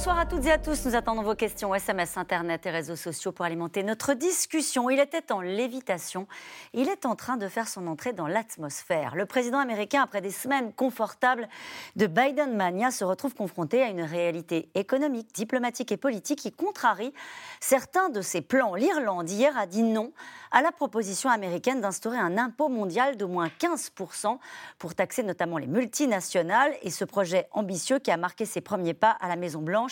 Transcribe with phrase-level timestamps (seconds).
[0.00, 0.86] Bonsoir à toutes et à tous.
[0.86, 4.88] Nous attendons vos questions SMS, Internet et réseaux sociaux pour alimenter notre discussion.
[4.88, 6.26] Il était en lévitation.
[6.72, 9.14] Il est en train de faire son entrée dans l'atmosphère.
[9.14, 11.50] Le président américain, après des semaines confortables
[11.96, 17.12] de Biden mania, se retrouve confronté à une réalité économique, diplomatique et politique qui contrarie
[17.60, 18.74] certains de ses plans.
[18.76, 20.12] L'Irlande, hier, a dit non
[20.50, 24.38] à la proposition américaine d'instaurer un impôt mondial d'au moins 15%
[24.78, 26.72] pour taxer notamment les multinationales.
[26.80, 29.89] Et ce projet ambitieux qui a marqué ses premiers pas à la Maison-Blanche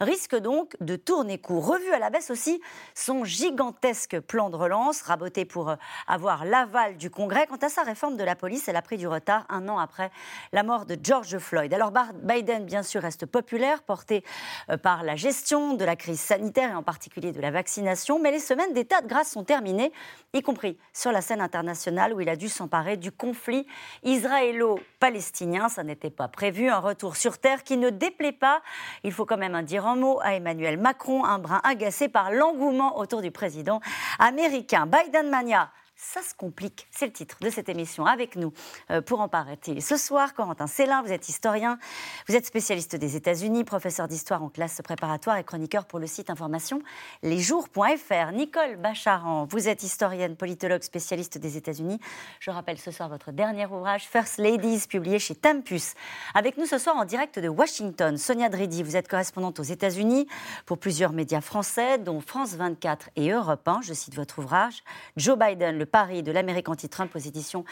[0.00, 1.66] risque donc de tourner court.
[1.66, 2.60] Revu à la baisse aussi
[2.94, 5.76] son gigantesque plan de relance, raboté pour euh,
[6.06, 7.46] avoir l'aval du Congrès.
[7.46, 10.10] Quant à sa réforme de la police, elle a pris du retard un an après
[10.52, 11.72] la mort de George Floyd.
[11.72, 14.24] Alors Biden, bien sûr, reste populaire, porté
[14.70, 18.18] euh, par la gestion de la crise sanitaire et en particulier de la vaccination.
[18.18, 19.92] Mais les semaines d'état de grâce sont terminées
[20.32, 23.66] y compris sur la scène internationale où il a dû s'emparer du conflit
[24.02, 25.68] israélo-palestinien.
[25.68, 28.62] Ça n'était pas prévu, un retour sur terre qui ne déplaît pas,
[29.04, 32.30] il faut quand même un dire un mot, à Emmanuel Macron, un brin agacé par
[32.30, 33.80] l'engouement autour du président
[34.20, 34.86] américain.
[34.86, 35.70] Biden Mania
[36.00, 36.86] ça se complique.
[36.90, 38.06] C'est le titre de cette émission.
[38.06, 38.52] Avec nous
[38.90, 41.78] euh, pour en parler ce soir, Corentin Célin, vous êtes historien,
[42.28, 46.30] vous êtes spécialiste des États-Unis, professeur d'histoire en classe préparatoire et chroniqueur pour le site
[46.30, 46.82] information
[47.22, 48.32] lesjours.fr.
[48.32, 52.00] Nicole Bacharan, vous êtes historienne, politologue, spécialiste des États-Unis.
[52.40, 55.94] Je rappelle ce soir votre dernier ouvrage, First Ladies, publié chez Tempus.
[56.34, 60.26] Avec nous ce soir en direct de Washington, Sonia Dridi, vous êtes correspondante aux États-Unis
[60.66, 63.82] pour plusieurs médias français, dont France 24 et Europe 1.
[63.82, 64.82] Je cite votre ouvrage.
[65.16, 67.64] Joe Biden, le Paris de l'Amérique anti-Trump aux éditions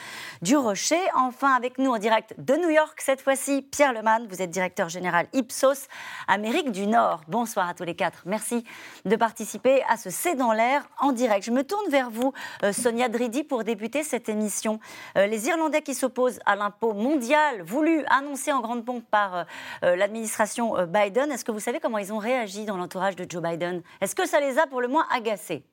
[0.42, 1.00] du Rocher.
[1.14, 4.26] Enfin, avec nous en direct de New York, cette fois-ci, Pierre Leman.
[4.28, 5.86] Vous êtes directeur général Ipsos
[6.26, 7.22] Amérique du Nord.
[7.28, 8.22] Bonsoir à tous les quatre.
[8.26, 8.64] Merci
[9.04, 11.44] de participer à ce C'est dans l'air en direct.
[11.44, 14.80] Je me tourne vers vous, euh, Sonia Dridi, pour débuter cette émission.
[15.16, 19.46] Euh, les Irlandais qui s'opposent à l'impôt mondial voulu, annoncé en grande pompe par
[19.84, 23.42] euh, l'administration Biden, est-ce que vous savez comment ils ont réagi dans l'entourage de Joe
[23.42, 23.82] Biden?
[24.00, 25.64] Est-ce que ça les a pour le moins agacés?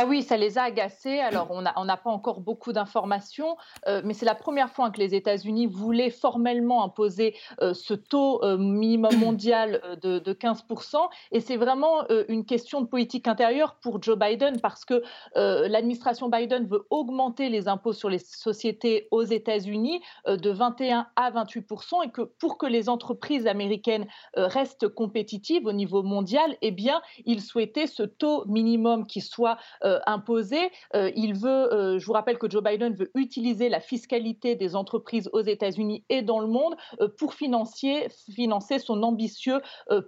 [0.00, 1.18] Ah oui, ça les a agacés.
[1.18, 3.56] Alors, on n'a pas encore beaucoup d'informations,
[3.88, 8.40] euh, mais c'est la première fois que les États-Unis voulaient formellement imposer euh, ce taux
[8.44, 10.98] euh, minimum mondial de, 15%.
[11.32, 15.02] Et c'est vraiment une question de politique intérieure pour Joe Biden parce que
[15.34, 22.04] l'administration Biden veut augmenter les impôts sur les sociétés aux États-Unis de 21 à 28%
[22.04, 27.40] et que pour que les entreprises américaines restent compétitives au niveau mondial, eh bien, il
[27.40, 29.56] souhaitait ce taux minimum qui soit
[29.88, 30.70] euh, imposé.
[30.94, 34.76] Euh, il veut, euh, je vous rappelle que Joe Biden veut utiliser la fiscalité des
[34.76, 36.76] entreprises aux États-Unis et dans le monde
[37.16, 39.60] pour financer, financer son ambitieux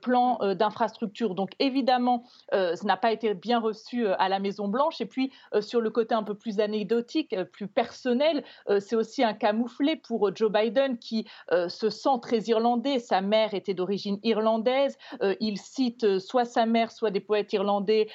[0.02, 1.34] plan d'infrastructure.
[1.34, 5.00] Donc évidemment, ce n'a pas été bien reçu à la Maison Blanche.
[5.00, 8.44] Et puis sur le côté un peu plus anecdotique, plus personnel,
[8.80, 11.26] c'est aussi un camouflet pour Joe Biden qui
[11.68, 12.98] se sent très irlandais.
[12.98, 14.96] Sa mère était d'origine irlandaise.
[15.40, 18.08] il cite soit sa mère, soit des poètes irlandais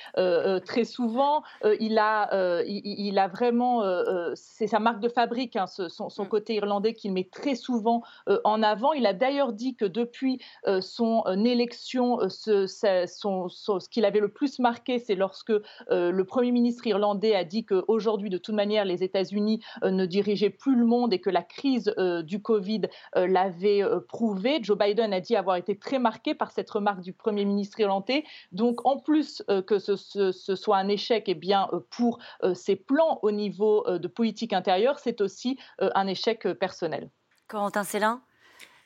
[0.65, 1.43] très souvent.
[1.63, 6.07] Euh, il, a, euh, il, a vraiment, euh, c'est sa marque de fabrique, hein, son,
[6.07, 6.27] mm.
[6.27, 8.01] côté irlandais qu'il met très souvent
[8.43, 8.93] en avant.
[8.93, 10.41] Il a d'ailleurs dit que depuis
[10.81, 15.53] son élection, ce, ce qu'il avait le plus marqué, c'est lorsque
[15.89, 20.75] le Premier ministre irlandais a dit qu'aujourd'hui, de toute manière, les États-Unis ne dirigeaient plus
[20.75, 22.81] le monde et que la crise du Covid
[23.15, 24.59] l'avait prouvé.
[24.61, 28.23] Joe Biden a dit avoir été très marqué par cette remarque du Premier ministre irlandais.
[28.51, 32.19] Donc, en plus que ce, ce, soit un échec, eh bien, euh, pour
[32.53, 37.09] ses euh, plans au niveau euh, de politique intérieure, c'est aussi un échec personnel.
[37.47, 38.21] Corentin Célin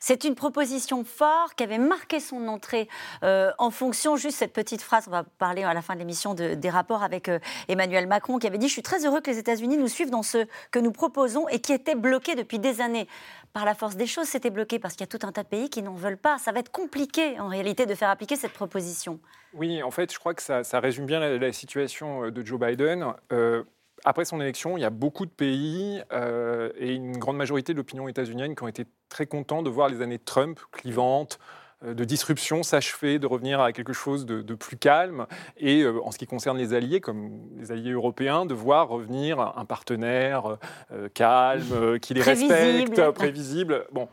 [0.00, 2.88] c'est une proposition forte qui avait marqué son entrée
[3.22, 6.70] en fonction, juste cette petite phrase, on va parler à la fin de l'émission des
[6.70, 7.30] rapports avec
[7.68, 10.22] Emmanuel Macron, qui avait dit Je suis très heureux que les États-Unis nous suivent dans
[10.22, 13.06] ce que nous proposons et qui était bloqué depuis des années.
[13.52, 15.48] Par la force des choses, c'était bloqué parce qu'il y a tout un tas de
[15.48, 16.38] pays qui n'en veulent pas.
[16.38, 19.18] Ça va être compliqué en réalité de faire appliquer cette proposition.
[19.54, 23.12] Oui, en fait, je crois que ça, résume bien la, situation euh, de Joe Biden.
[23.32, 23.64] Euh,
[24.04, 27.78] après son élection, il y a beaucoup de pays euh, et une grande majorité de
[27.78, 31.38] l'opinion états-unienne qui ont été très contents de voir les années Trump clivantes,
[31.82, 35.26] de disruption s'achever, de revenir à quelque chose de, plus calme,
[35.56, 39.64] et en ce qui concerne les alliés, comme les alliés européens, de voir revenir un
[39.64, 40.58] partenaire
[41.14, 43.86] calme, qui les respecte, prévisible.
[43.92, 44.08] Bon.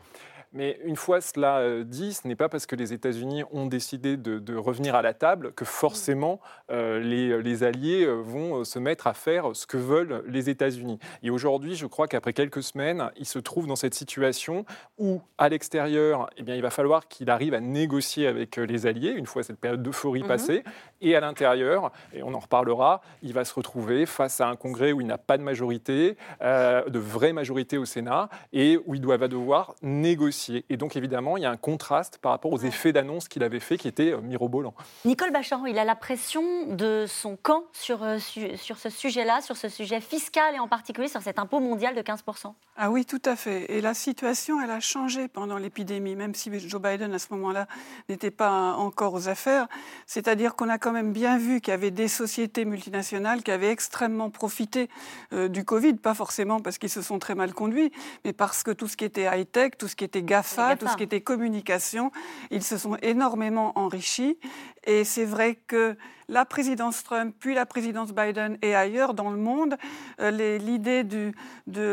[0.52, 4.16] Mais une fois cela euh, dit, ce n'est pas parce que les États-Unis ont décidé
[4.16, 6.40] de, revenir à la table que forcément
[6.70, 10.98] euh, les, alliés euh, vont se mettre à faire ce que veulent les États-Unis.
[11.22, 14.64] Et aujourd'hui, je crois qu'après quelques semaines, ils se trouvent dans cette situation
[14.96, 19.10] où, à l'extérieur, eh bien, il va falloir qu'il arrive à négocier avec les alliés,
[19.10, 20.28] une fois cette période d'euphorie mhm.
[20.28, 20.64] passée,
[21.00, 24.92] et à l'intérieur, et on en reparlera, il va se retrouver face à un Congrès
[24.92, 29.16] où il n'a pas de majorité, de vraie majorité au Sénat, et où il doit,
[29.16, 30.37] va devoir négocier
[30.68, 33.60] Et donc, évidemment, il y a un contraste par rapport aux effets d'annonce qu'il avait
[33.60, 34.74] fait qui étaient euh, mirobolants.
[35.04, 38.18] Nicole Bacharan, il a la pression de son camp sur, euh,
[38.56, 42.02] sur ce sujet-là, sur ce sujet fiscal et en particulier sur cet impôt mondial de
[42.02, 42.54] 15%.
[42.76, 43.72] Ah oui, tout à fait.
[43.72, 47.66] Et la situation, elle a changé pendant l'épidémie, même si Joe Biden, à ce moment-là,
[48.08, 49.66] n'était pas encore aux affaires.
[50.06, 53.70] C'est-à-dire qu'on a quand même bien vu qu'il y avait des sociétés multinationales qui avaient
[53.70, 54.88] extrêmement profité
[55.32, 57.92] euh, du Covid, pas forcément parce qu'ils se sont très mal conduits,
[58.24, 60.96] mais parce que tout ce qui était high-tech, tout ce qui était GAFA, tout ce
[60.96, 62.12] qui était communication,
[62.50, 64.38] ils se sont énormément enrichis.
[64.84, 65.96] Et c'est vrai que
[66.28, 69.76] la présidence Trump, puis la présidence Biden et ailleurs dans le monde,
[70.20, 71.32] euh, l'idée de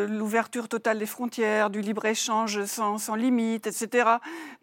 [0.10, 4.10] l'ouverture totale des frontières, du libre-échange sans, sans, limite, etc.,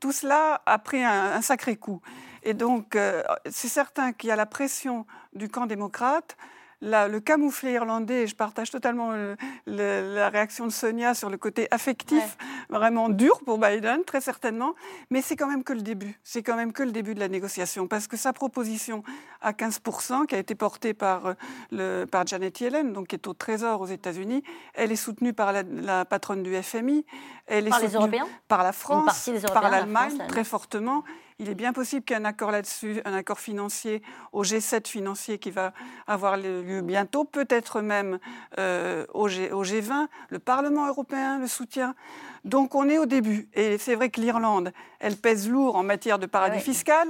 [0.00, 2.00] tout cela a pris un, sacré coup.
[2.42, 6.36] Et donc, euh, c'est certain qu'il y a la pression du camp démocrate,
[6.82, 9.12] le camouflet irlandais, je partage totalement
[9.66, 12.36] la réaction de Sonia sur le côté affectif,
[12.68, 14.74] vraiment dur pour Biden, très certainement,
[15.10, 16.18] mais c'est quand même que le début.
[16.24, 19.02] C'est quand même que le début de la négociation, parce que sa proposition
[19.40, 21.34] à 15%, qui a été portée par, euh,
[21.70, 24.42] le, par Janet Yellen, donc qui est au Trésor aux États-Unis,
[24.74, 27.04] elle est soutenue par la, patronne du FMI,
[27.46, 28.28] elle est par soutenue les Européens?
[28.48, 31.04] par la France, par l'Allemagne, très fortement.
[31.42, 34.00] Il est bien possible qu'il y ait un accord là-dessus, un accord financier
[34.32, 35.72] au G7 financier qui va
[36.06, 38.20] avoir lieu bientôt, peut-être même
[38.60, 39.50] euh, au, G,
[39.80, 41.96] 20 Le Parlement européen le soutient.
[42.44, 43.48] Donc on est au début.
[43.54, 47.08] Et c'est vrai que l'Irlande, elle pèse lourd en matière de paradis fiscal.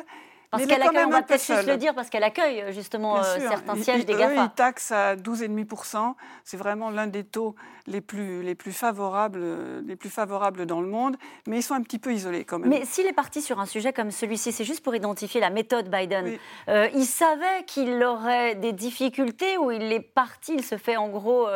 [0.53, 3.23] Parce qu'elle accueille, on va peut-être juste le dire, parce qu'elle accueille euh, justement euh,
[3.39, 4.35] certains sièges des GAFA.
[4.35, 6.13] Eux, ils taxent à 12,5%.
[6.45, 7.55] C'est vraiment l'un des taux
[7.87, 9.43] les plus, les, plus favorables,
[9.87, 11.17] les plus favorables dans le monde.
[11.47, 12.69] Mais ils sont un petit peu isolés quand même.
[12.69, 15.91] Mais s'il est parti sur un sujet comme celui-ci, c'est juste pour identifier la méthode
[15.91, 16.37] Biden.
[16.69, 21.09] Euh, il savait qu'il aurait des difficultés ou il est parti, il se fait en
[21.09, 21.49] gros.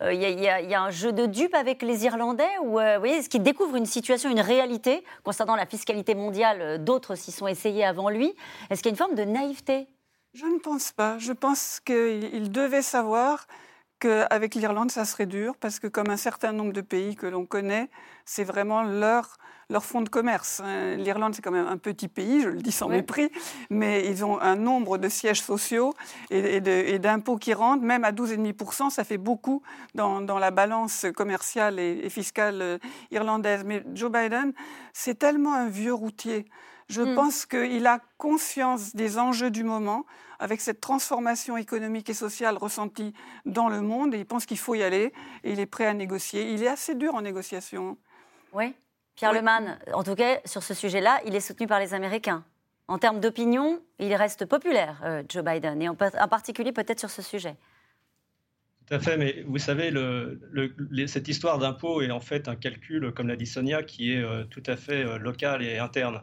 [0.00, 3.28] Il y, y, a un jeu de dupes avec les Irlandais ou vous voyez, est-ce
[3.28, 8.08] qu'il découvre une situation, une réalité concernant la fiscalité mondiale D'autres s'y sont essayés avant
[8.08, 8.32] lui?
[8.70, 9.88] Est-ce qu'il y a une forme de naïveté?
[10.34, 11.18] Je ne pense pas.
[11.18, 13.46] Je pense qu'il devait savoir
[14.00, 17.46] qu'avec l'Irlande, ça serait dur, parce que comme un certain nombre de pays que l'on
[17.46, 17.88] connaît,
[18.24, 19.36] c'est vraiment leur,
[19.70, 20.60] leur fonds de commerce.
[20.60, 20.96] Hein.
[20.96, 23.30] L'Irlande, c'est quand même un petit pays, je le dis sans mépris,
[23.70, 25.94] mais ils ont un nombre de sièges sociaux
[26.30, 26.60] et,
[26.98, 29.62] d'impôts qui rentrent, même à 12,5%, ça fait beaucoup
[29.94, 32.78] dans, la balance commerciale et, et fiscale euh,
[33.10, 33.62] irlandaise.
[33.64, 34.52] Mais Joe Biden,
[34.92, 36.46] c'est tellement un vieux routier.
[36.88, 37.14] Je hmm.
[37.14, 40.04] pense qu'il a conscience des enjeux du moment,
[40.38, 43.14] avec cette transformation économique et sociale ressentie
[43.46, 45.12] dans le monde, et il pense qu'il faut y aller,
[45.44, 46.52] et il est prêt à négocier.
[46.52, 47.96] Il est assez dur en négociation.
[48.52, 48.74] Oui.
[49.14, 52.44] Pierre Leman, en tout cas, sur ce sujet-là, il est soutenu par les Américains.
[52.88, 57.22] En termes d'opinion, il reste populaire, euh, Joe Biden, et en, particulier peut-être sur ce
[57.22, 57.56] sujet.
[58.86, 59.90] Tout à fait, mais vous savez,
[61.06, 64.44] cette histoire d'impôt est en fait un calcul, comme l'a dit Sonia, qui est euh,
[64.44, 66.22] tout à fait euh, local et interne.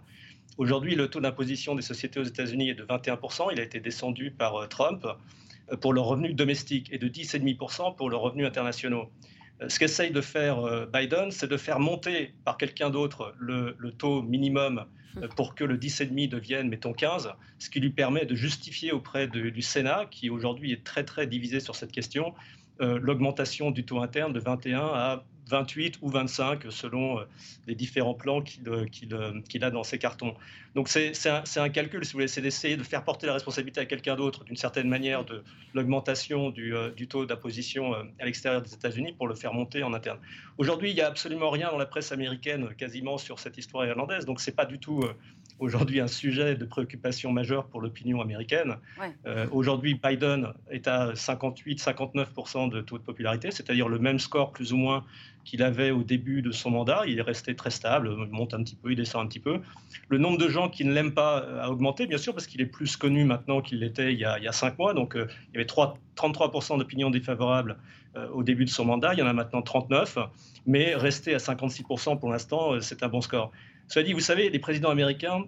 [0.57, 3.49] Aujourd'hui, le taux d'imposition des sociétés aux États-Unis est de 21%.
[3.53, 5.05] Il a été descendu par euh, Trump
[5.71, 9.07] euh, pour le revenu domestique et de 10,5% pour le revenu international.
[9.61, 14.21] Euh, ce qu'essaye de faire Biden, c'est de faire monter par quelqu'un d'autre le, taux
[14.21, 14.85] minimum
[15.35, 19.61] pour que le 10,5 devienne, mettons, 15, ce qui lui permet de justifier auprès du
[19.61, 22.33] Sénat, qui aujourd'hui est très très divisé sur cette question,
[22.79, 27.23] l'augmentation du taux interne de 21 à 28 ou 25 selon euh,
[27.67, 30.35] les différents plans qu'il a dans ses cartons.
[30.75, 31.11] Donc c'est
[31.57, 34.43] un, calcul, si vous voulez, c'est d'essayer de faire porter la responsabilité à quelqu'un d'autre,
[34.43, 35.43] d'une certaine manière, de
[35.73, 39.93] l'augmentation du, euh, taux d'imposition euh, à l'extérieur des États-Unis pour le faire monter en
[39.93, 40.19] interne.
[40.57, 44.25] Aujourd'hui, il n'y a absolument rien dans la presse américaine quasiment sur cette histoire irlandaise,
[44.25, 45.03] donc c'est pas du tout
[45.61, 48.75] aujourd'hui un sujet de préoccupation majeure pour l'opinion américaine.
[49.51, 54.77] aujourd'hui, Biden est à 58-59% de taux de popularité, c'est-à-dire le même score plus ou
[54.77, 55.05] moins
[55.43, 57.03] qu'il avait au début de son mandat.
[57.07, 59.59] Il est resté très stable, il monte un petit peu, il descend un petit peu.
[60.09, 62.65] Le nombre de gens qui ne l'aiment pas a augmenté, bien sûr, parce qu'il est
[62.65, 64.93] plus connu maintenant qu'il l'était il, y a cinq mois.
[64.93, 67.77] Donc, euh, il y avait 3, 33% d'opinions défavorables
[68.15, 69.13] euh, au début de son mandat.
[69.13, 70.17] Il y en a maintenant 39,
[70.65, 73.51] mais rester à 56% pour l'instant, euh, c'est un bon score.
[73.91, 75.43] Cela dit, vous savez, les présidents américains,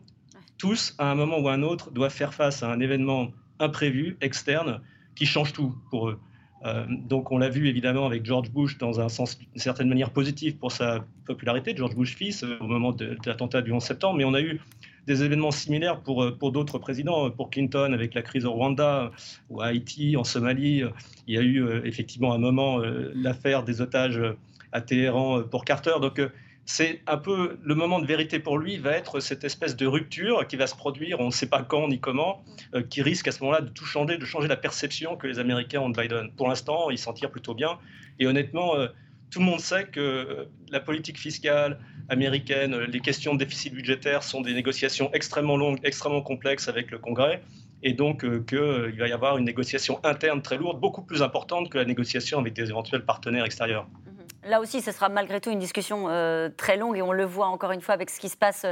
[0.57, 4.17] tous, à un moment ou à un autre, doivent faire face à un événement imprévu,
[4.19, 4.81] externe,
[5.15, 6.19] qui change tout pour eux.
[6.65, 10.09] Euh, donc on l'a vu évidemment avec George Bush dans un sens d'une certaine manière
[10.09, 14.17] positif pour sa popularité, George Bush fils, euh, au moment de, l'attentat du 11 septembre,
[14.17, 14.59] mais on a eu
[15.07, 19.11] des événements similaires pour, euh, d'autres présidents, pour Clinton avec la crise au Rwanda
[19.49, 20.83] ou à Haïti, en Somalie.
[21.27, 22.79] Il y a eu effectivement à un moment
[23.13, 24.21] l'affaire des otages
[24.73, 25.93] à Téhéran pour Carter.
[26.01, 26.19] Donc
[26.65, 30.47] c'est un peu le moment de vérité pour lui, va être cette espèce de rupture
[30.47, 32.43] qui va se produire, on ne sait pas quand ni comment,
[32.73, 35.39] euh, qui risque à ce moment-là de tout changer, de changer la perception que les
[35.39, 36.31] Américains ont de Biden.
[36.37, 37.79] Pour l'instant, il s'en tire plutôt bien.
[38.19, 38.87] Et honnêtement, euh,
[39.29, 41.79] tout le monde sait que euh, la politique fiscale,
[42.09, 42.77] américaine.
[42.79, 47.41] Les questions de déficit budgétaire sont des négociations extrêmement longues, extrêmement complexes avec le Congrès
[47.81, 51.77] et donc qu'il va y avoir une négociation interne très lourde, beaucoup plus importante que
[51.77, 53.87] la négociation avec des éventuels partenaires extérieurs.
[54.45, 57.47] Là aussi, ce sera malgré tout une discussion euh, très longue et on le voit
[57.47, 58.65] encore une fois avec ce qui se passe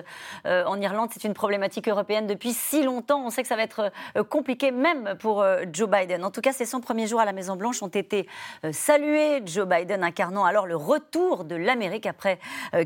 [0.46, 1.10] euh, en Irlande.
[1.13, 3.24] C'est une problématique européenne depuis si longtemps.
[3.25, 6.25] On sait que ça va être euh, compliqué même pour Joe Biden.
[6.25, 8.28] En tout cas, ces 100 premiers jours à la Maison-Blanche ont été
[8.72, 9.42] salués.
[9.46, 12.40] Joe Biden incarnant alors le retour de l'Amérique après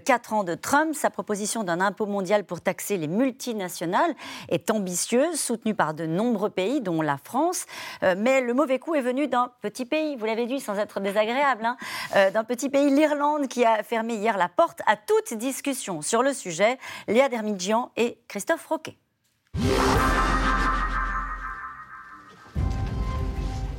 [0.04, 0.94] quatre ans de Trump.
[0.94, 4.14] Sa proposition d'un impôt mondial pour taxer les multinationales
[4.50, 7.66] est ambitieuse, soutenue par de nombreux pays, dont la France.
[8.02, 11.66] mais le mauvais coup est venu d'un petit pays, vous l'avez dit sans être désagréable,
[11.66, 11.78] hein,
[12.32, 16.34] d'un petit pays l'Irlande, qui a fermé hier la porte à toute discussion sur le
[16.34, 16.78] sujet.
[17.08, 18.98] Léa Dermidjian et Christophe Roquet.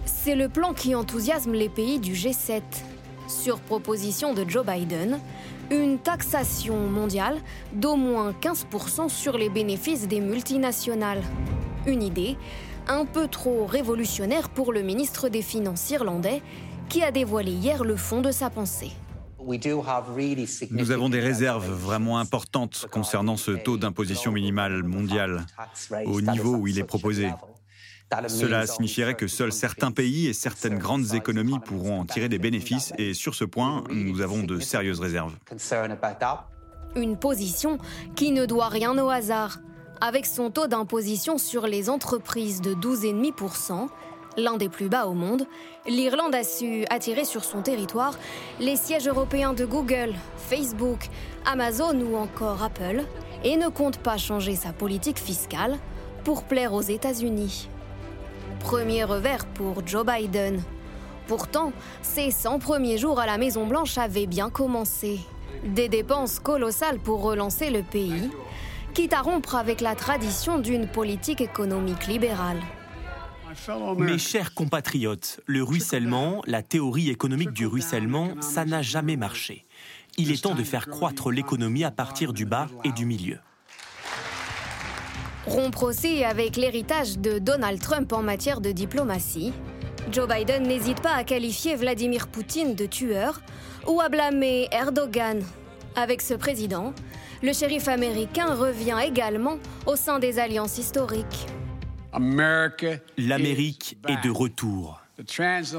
[0.04, 2.62] C'est le plan qui enthousiasme les pays du G7.
[3.28, 5.20] Sur proposition de Joe Biden,
[5.70, 7.38] une taxation mondiale
[7.72, 11.22] d'au moins 15% sur les bénéfices des multinationales.
[11.86, 12.36] Une idée
[12.88, 16.42] un peu trop révolutionnaire pour le ministre des Finances irlandais
[16.88, 18.92] qui a dévoilé hier le fond de sa pensée.
[20.70, 25.46] Nous avons des réserves vraiment importantes concernant ce taux d'imposition minimale mondial
[26.04, 27.30] au niveau où il est proposé.
[28.28, 32.92] Cela signifierait que seuls certains pays et certaines grandes économies pourront en tirer des bénéfices
[32.98, 35.34] et sur ce point, nous avons de sérieuses réserves.
[36.94, 37.78] Une position
[38.14, 39.58] qui ne doit rien au hasard.
[40.00, 43.88] Avec son taux d'imposition sur les entreprises de 12,5%,
[44.36, 45.46] l'un des plus bas au monde,
[45.86, 48.18] l'Irlande a su attirer sur son territoire
[48.60, 51.08] les sièges européens de Google, Facebook,
[51.44, 53.02] Amazon ou encore Apple
[53.44, 55.78] et ne compte pas changer sa politique fiscale
[56.24, 57.68] pour plaire aux États-Unis.
[58.60, 60.62] Premier revers pour Joe Biden.
[61.28, 65.20] Pourtant, ses 100 premiers jours à la Maison-Blanche avaient bien commencé.
[65.64, 68.30] Des dépenses colossales pour relancer le pays,
[68.94, 72.60] quitte à rompre avec la tradition d'une politique économique libérale.
[73.98, 79.64] Mes chers compatriotes, le ruissellement, la théorie économique du ruissellement, ça n'a jamais marché.
[80.18, 83.38] Il est temps de faire croître l'économie à partir du bas et du milieu.
[85.46, 89.52] Rompre aussi avec l'héritage de Donald Trump en matière de diplomatie.
[90.10, 93.40] Joe Biden n'hésite pas à qualifier Vladimir Poutine de tueur
[93.86, 95.42] ou à blâmer Erdogan.
[95.94, 96.94] Avec ce président,
[97.42, 101.46] le shérif américain revient également au sein des alliances historiques.
[103.18, 105.00] L'Amérique est de retour.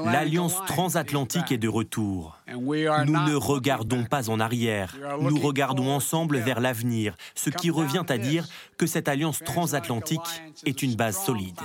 [0.04, 2.36] L'alliance transatlantique est de retour.
[2.48, 8.18] Nous ne regardons pas en arrière, nous regardons ensemble vers l'avenir, ce qui revient à
[8.18, 10.20] dire que cette alliance transatlantique
[10.66, 11.58] est une base solide.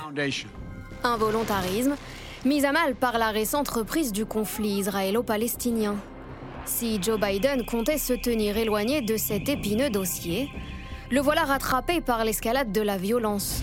[1.02, 1.96] Un volontarisme
[2.44, 5.96] mis à mal par la récente reprise du conflit israélo-palestinien.
[6.66, 10.48] Si Joe Biden comptait se tenir éloigné de cet épineux dossier,
[11.10, 13.62] le voilà rattrapé par l'escalade de la violence.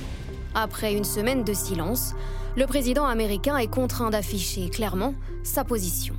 [0.53, 2.13] Après une semaine de silence,
[2.57, 6.15] le président américain est contraint d'afficher clairement sa position.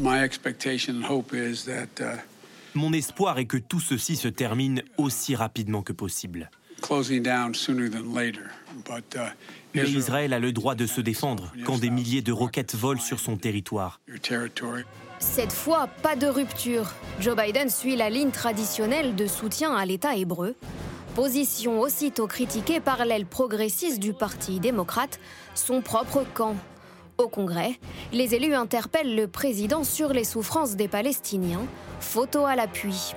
[0.00, 0.28] Uh,
[2.74, 6.50] Mon espoir est que tout ceci se termine aussi rapidement que possible.
[6.90, 6.94] Uh,
[9.74, 13.18] Mais Israël a le droit de se défendre quand des milliers de roquettes volent sur
[13.18, 14.00] son territoire.
[15.18, 16.92] Cette fois, pas de rupture.
[17.20, 20.54] Joe Biden suit la ligne traditionnelle de soutien à l'État hébreu,
[21.14, 25.20] Position aussitôt critiquée par l'aile progressiste du Parti démocrate,
[25.54, 26.56] son propre camp.
[27.18, 27.78] Au Congrès,
[28.12, 31.64] les élus interpellent le président sur les souffrances des Palestiniens,
[32.00, 33.12] photo à l'appui.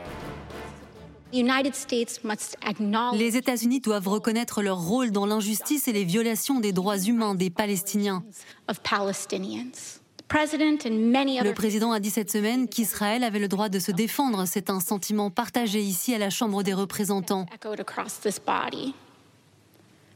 [3.13, 7.49] Les États-Unis doivent reconnaître leur rôle dans l'injustice et les violations des droits humains des
[7.49, 8.23] Palestiniens.
[10.29, 14.45] Le président a dit cette semaine qu'Israël avait le droit de se défendre.
[14.45, 17.45] C'est un sentiment partagé ici à la Chambre des représentants.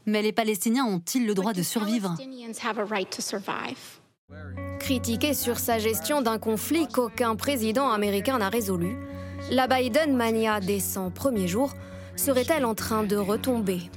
[0.04, 2.16] Mais les Palestiniens ont-ils le droit de survivre?
[4.80, 8.96] Critiqué sur sa gestion d'un conflit qu'aucun président américain n'a résolu,
[9.50, 11.72] la Biden mania des 100 premiers jours
[12.16, 13.90] serait-elle en train de retomber?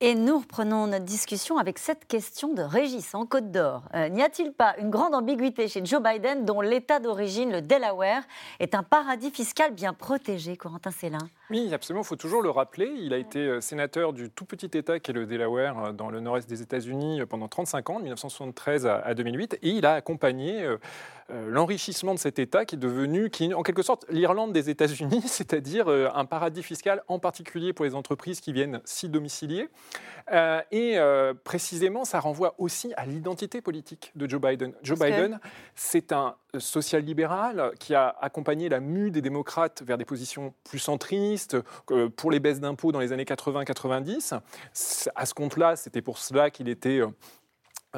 [0.00, 3.82] Et nous reprenons notre discussion avec cette question de Régis en Côte d'Or.
[3.94, 8.22] Euh, n'y a-t-il pas une grande ambiguïté chez Joe Biden dont l'État d'origine, le Delaware,
[8.60, 11.18] est un paradis fiscal bien protégé, Corentin Célin?
[11.50, 12.92] Oui, absolument, il faut toujours le rappeler.
[13.00, 16.20] Il a été euh, sénateur du tout petit État qu'est le Delaware euh, dans le
[16.20, 20.64] nord-est des États-Unis pendant 35 ans, de 1973 à 2008, et il a accompagné
[21.30, 25.88] l'enrichissement de cet État qui est devenu, qui en quelque sorte l'Irlande des États-Unis, c'est-à-dire
[25.88, 29.68] un paradis fiscal en particulier pour les entreprises qui viennent s'y domicilier.
[30.70, 30.98] et
[31.44, 34.72] précisément, ça renvoie aussi à l'identité politique de Joe Biden.
[34.82, 35.38] Joe Biden,
[35.74, 41.56] c'est un social-libéral qui a accompagné la mue des démocrates vers des positions plus centristes
[42.16, 44.40] pour les baisses d'impôts dans les années 80-90.
[45.14, 47.10] À ce compte-là, c'était pour cela qu'il était euh, euh,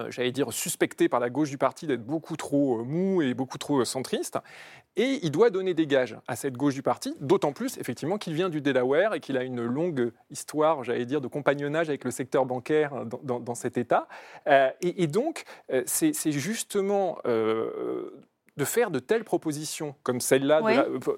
[0.09, 3.59] j'allais dire, suspecté par la gauche du parti d'être beaucoup trop euh, mou et beaucoup
[3.59, 4.39] trop centriste.
[4.97, 8.35] Et il doit donner des gages à cette gauche du parti, d'autant plus, effectivement, qu'il
[8.35, 12.11] vient du Delaware et qu'il a une longue histoire, j'allais dire, de compagnonnage avec le
[12.11, 14.09] secteur bancaire dans, cet État.
[14.81, 15.45] et, donc,
[15.87, 20.61] c'est justement de faire de telles propositions comme celle-là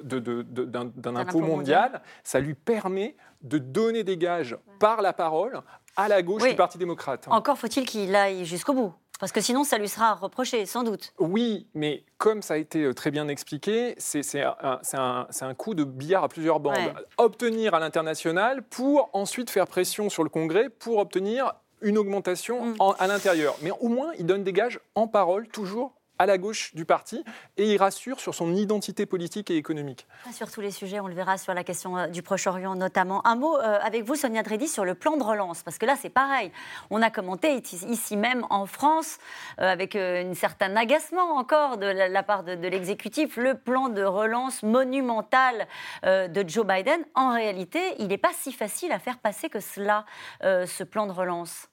[0.05, 5.61] d'un impôt mondial, ça lui permet de donner des gages par la parole
[5.97, 7.27] à la gauche du Parti démocrate.
[7.29, 8.95] Encore faut-il qu'il aille jusqu'au bout.
[9.23, 11.15] Parce que sinon, ça lui sera reproché, sans doute.
[11.21, 15.85] Oui, mais comme ça a été euh, très bien expliqué, c'est un, un, coup de
[15.85, 16.93] billard à plusieurs bandes.
[17.19, 22.77] Obtenir à l'international pour ensuite faire pression sur le Congrès pour obtenir une augmentation mm.
[22.99, 23.55] à l'intérieur.
[23.63, 27.25] Mais au moins, il donne des gages en parole, toujours à la gauche du parti
[27.57, 30.07] et il rassure sur son identité politique et économique.
[30.33, 33.27] Sur tous les sujets, on le verra sur la question euh, du Proche-Orient notamment.
[33.27, 35.97] Un mot euh, avec vous, Sonia Dredi, sur le plan de relance, parce que là,
[36.01, 36.53] c'est pareil.
[36.91, 39.19] On a commenté ici même en France,
[39.61, 44.05] euh, avec un certain agacement encore de la, part de, de l'exécutif, le plan de
[44.05, 45.67] relance monumental
[46.05, 47.01] de Joe Biden.
[47.15, 50.05] En réalité, il n'est pas si facile à faire passer que cela,
[50.43, 51.69] ce plan de relance.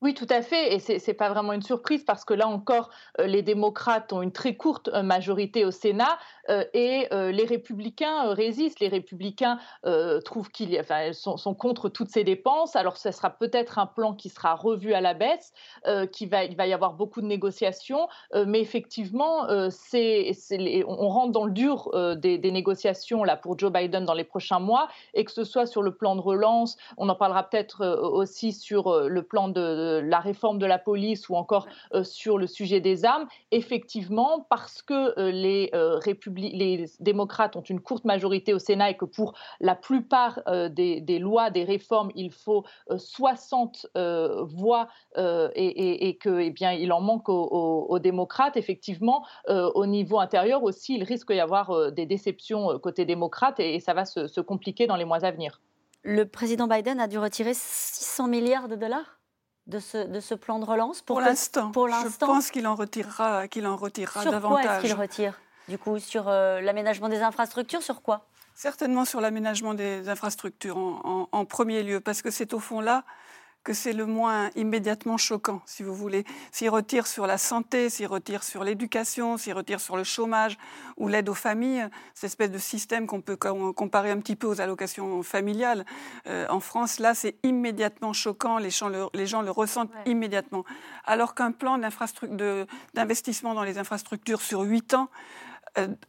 [0.00, 0.74] Oui, tout à fait.
[0.74, 4.22] Et ce n'est pas vraiment une surprise parce que là encore, euh, les démocrates ont
[4.22, 6.18] une très courte euh, majorité au Sénat
[6.50, 8.78] euh, et les républicains résistent.
[8.80, 9.58] Les républicains
[10.24, 12.76] trouvent qu'ils sont, sont, contre toutes ces dépenses.
[12.76, 15.52] Alors, ce sera peut-être un plan qui sera revu à la baisse,
[16.12, 18.08] qui va, il va y avoir beaucoup de négociations.
[18.46, 24.14] mais effectivement, on rentre dans le dur des, des, négociations là, pour Joe Biden dans
[24.14, 24.88] les prochains mois.
[25.14, 29.08] Et que ce soit sur le plan de relance, on en parlera peut-être aussi sur
[29.08, 33.04] le plan de la réforme de la police ou encore euh, sur le sujet des
[33.04, 36.00] armes, effectivement, parce que euh, les, euh,
[36.36, 41.50] les démocrates ont une courte majorité au Sénat et que pour la plupart des, lois,
[41.50, 47.98] des réformes, il faut 60 voix et, et, que, eh bien, il en manque aux,
[47.98, 53.80] démocrates, effectivement, au niveau intérieur aussi, il risque d'y avoir des déceptions côté démocrate et,
[53.80, 55.60] ça va se, se compliquer dans les mois à venir.
[56.02, 59.17] Le président Biden a dû retirer 600 milliards de dollars?
[59.68, 61.70] De ce, de ce plan de relance Pour, l'instant.
[61.70, 62.26] Pour l'instant.
[62.26, 64.62] Je pense qu'il en retirera, qu'il en retirera sur davantage.
[64.62, 65.40] Sur quoi est-ce qu'il retire?
[65.68, 68.26] Du coup, sur euh, l'aménagement des infrastructures, sur quoi?
[68.54, 73.04] Certainement sur l'aménagement des infrastructures en, en, premier lieu, parce que c'est au fond là
[73.64, 76.24] que c'est le moins immédiatement choquant, si vous voulez.
[76.52, 80.56] S'il retire sur la santé, s'il retire sur l'éducation, s'il retire sur le chômage
[80.96, 84.60] ou l'aide aux familles, cette espèce de système qu'on peut comparer un petit peu aux
[84.60, 85.84] allocations familiales,
[86.26, 90.64] euh, en France, là, c'est immédiatement choquant, les gens le, les gens le ressentent immédiatement.
[91.04, 91.78] Alors qu'un plan
[92.94, 95.10] d'investissement dans les infrastructures sur huit ans,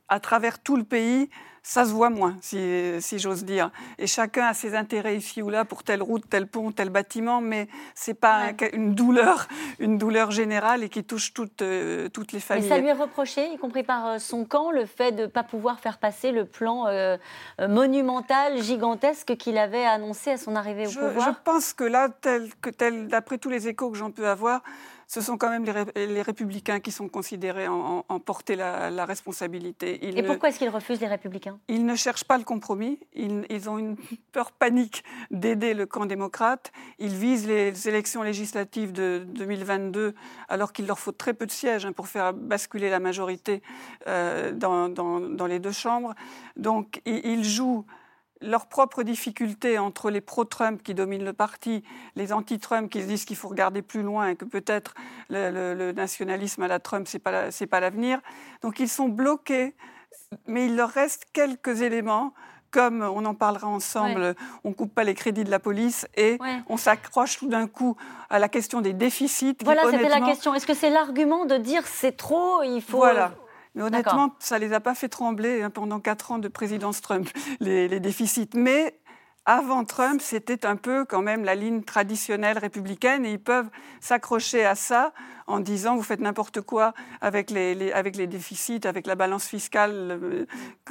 [0.07, 1.29] à travers tout le pays,
[1.69, 3.71] ça se voit moins, si, j'ose dire.
[3.97, 7.41] Et chacun a ses intérêts ici ou là pour telle route, tel pont, tel bâtiment,
[7.41, 9.47] mais c'est pas une douleur,
[9.79, 12.63] une douleur générale et qui touche toutes, euh, toutes les familles.
[12.63, 15.27] Mais ça lui est reproché, y compris par euh, son camp, le fait de ne
[15.27, 17.17] pas pouvoir faire passer le plan euh,
[17.59, 21.27] monumental, gigantesque qu'il avait annoncé à son arrivée au pouvoir?
[21.27, 24.63] Je pense que là, tel, que tel, d'après tous les échos que j'en peux avoir,
[25.09, 30.07] ce sont quand même les, républicains qui sont considérés en, porter la, responsabilité.
[30.07, 31.57] Et pourquoi est-ce qu'ils refusent les républicains?
[31.67, 32.99] Ils ne cherchent pas le compromis.
[33.15, 33.97] Ils, ont une
[34.31, 36.71] peur panique d'aider le camp démocrate.
[36.99, 40.13] Ils visent les élections législatives de 2022
[40.47, 43.63] alors qu'il leur faut très peu de sièges hein, pour faire basculer la majorité
[44.05, 46.13] euh, dans, les deux chambres.
[46.55, 47.83] Donc ils jouent
[48.41, 51.83] leurs propres difficultés entre les pro-Trump qui dominent le parti,
[52.15, 54.93] les anti-Trump qui se disent qu'il faut regarder plus loin et que peut-être
[55.29, 58.21] le, nationalisme à la Trump, ce n'est pas, pas l'avenir.
[58.61, 59.75] Donc ils sont bloqués,
[60.47, 62.33] mais il leur reste quelques éléments
[62.71, 66.37] comme on en parlera ensemble, on ne coupe pas les crédits de la police et
[66.67, 67.97] on s'accroche tout d'un coup
[68.29, 69.57] à la question des déficits.
[69.63, 70.53] Voilà, c'était la question.
[70.53, 72.97] Est-ce que c'est l'argument de dire c'est trop, il faut...
[72.97, 73.31] Voilà.
[73.75, 77.01] Mais honnêtement, ça ne les a pas fait trembler hein, pendant quatre ans de présidence
[77.01, 77.29] Trump,
[77.59, 78.49] les, déficits.
[78.55, 78.98] Mais
[79.49, 84.63] avant Trump, c'était un peu quand même la ligne traditionnelle républicaine et ils peuvent s'accrocher
[84.63, 85.11] à ça
[85.47, 90.45] en disant vous faites n'importe quoi avec les, déficits, avec la balance fiscale, euh,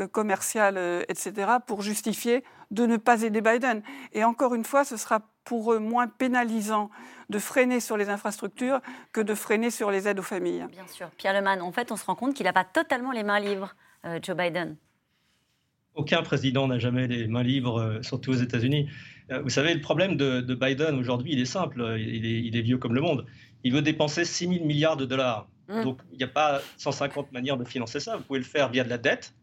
[0.09, 2.43] commerciale, euh, etc., pour justifier
[2.73, 3.81] de ne pas aider Biden.
[4.13, 6.91] Et encore une fois, ce sera pour eux moins pénalisant
[7.31, 8.81] de freiner sur les infrastructures
[9.13, 10.67] que de freiner sur les aides aux familles.
[10.73, 11.11] Bien sûr.
[11.17, 13.77] Pierre Leman, en fait, on se rend compte qu'il n'a pas totalement les mains libres,
[14.05, 14.77] euh, Joe Biden.
[15.99, 18.89] Aucun président n'a jamais les mains libres, euh, surtout aux États-Unis.
[19.33, 22.95] Euh, vous savez, le problème de, Biden aujourd'hui, il est simple, il est, vieux comme
[22.95, 23.27] le monde.
[23.65, 25.49] Il veut dépenser 6 000 milliards de dollars.
[25.69, 25.83] Mmh.
[25.83, 28.17] Donc, il n'y a pas 150 manières de financer ça.
[28.17, 29.35] Vous pouvez le faire via de la dette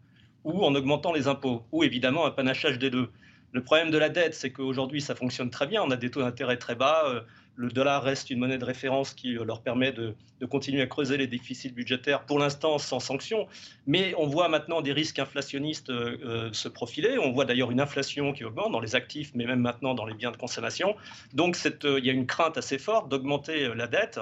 [0.45, 3.09] ou en augmentant les impôts, ou évidemment un panachage des deux.
[3.51, 5.83] Le problème de la dette, c'est qu'aujourd'hui, ça fonctionne très bien.
[5.83, 7.25] On a des taux d'intérêt très bas.
[7.57, 10.15] Euh, le dollar reste une monnaie de référence qui euh, leur permet de,
[10.49, 13.47] continuer à creuser les déficits budgétaires, pour l'instant sans sanction.
[13.87, 17.17] Mais on voit maintenant des risques inflationnistes euh, se profiler.
[17.17, 20.13] On voit d'ailleurs une inflation qui augmente dans les actifs, mais même maintenant dans les
[20.13, 20.95] biens de consommation.
[21.33, 24.19] Donc il y a une crainte assez forte d'augmenter la dette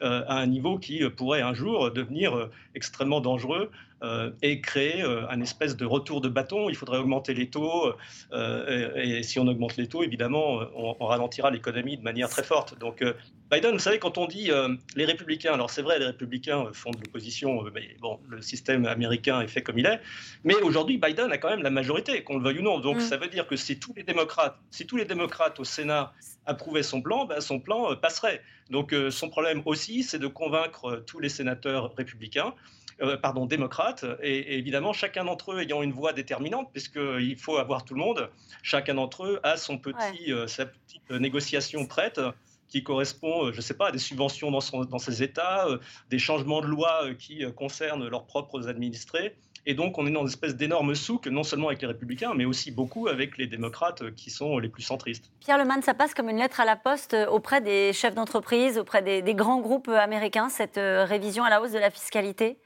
[0.00, 3.85] à un niveau qui pourrait un jour devenir extrêmement dangereux euh,
[4.42, 6.68] et créer euh, un espèce de retour de bâton.
[6.68, 7.94] Il faudrait augmenter les taux,
[8.32, 12.78] euh, et, si on augmente les taux, évidemment, on, ralentira l'économie de manière très forte.
[12.78, 13.02] Donc
[13.50, 14.50] Biden, vous savez, quand on dit
[14.96, 19.40] les républicains, alors c'est vrai, les républicains font de l'opposition, mais bon, le système américain
[19.40, 20.00] est fait comme il est,
[20.44, 22.80] mais aujourd'hui, Biden a quand même la majorité, qu'on le veuille ou non.
[22.80, 23.00] Donc mm.
[23.00, 26.12] ça veut dire que si tous les démocrates, si tous les démocrates au Sénat
[26.44, 28.42] approuvaient son plan, ben, son plan passerait.
[28.70, 32.54] Donc son problème aussi, c'est de convaincre tous les sénateurs républicains
[33.02, 37.84] euh, pardon, démocrates, et, évidemment chacun d'entre eux ayant une voix déterminante, puisqu'il faut avoir
[37.84, 38.30] tout le monde,
[38.62, 42.20] chacun d'entre eux a son petit, euh, sa petite négociation prête
[42.68, 45.66] qui correspond, euh, je ne sais pas, à des subventions dans, son, dans ses États,
[46.08, 49.36] des changements de loi qui concernent leurs propres administrés.
[49.66, 52.46] Et donc, on est dans une espèce d'énorme souk, non seulement avec les républicains, mais
[52.46, 55.30] aussi beaucoup avec les démocrates qui sont les plus centristes.
[55.40, 59.02] Pierre Leman, ça passe comme une lettre à la poste auprès des chefs d'entreprise, auprès
[59.02, 62.58] des, des, grands groupes américains, cette révision à la hausse de la fiscalité?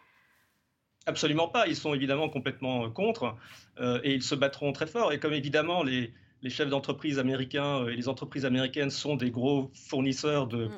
[1.07, 1.67] Absolument pas.
[1.67, 3.35] Ils sont évidemment complètement euh, contre
[3.81, 5.13] euh, et ils se battront très fort.
[5.13, 6.13] Et comme évidemment les,
[6.49, 10.69] chefs d'entreprise américains euh, et les entreprises américaines sont des gros fournisseurs de,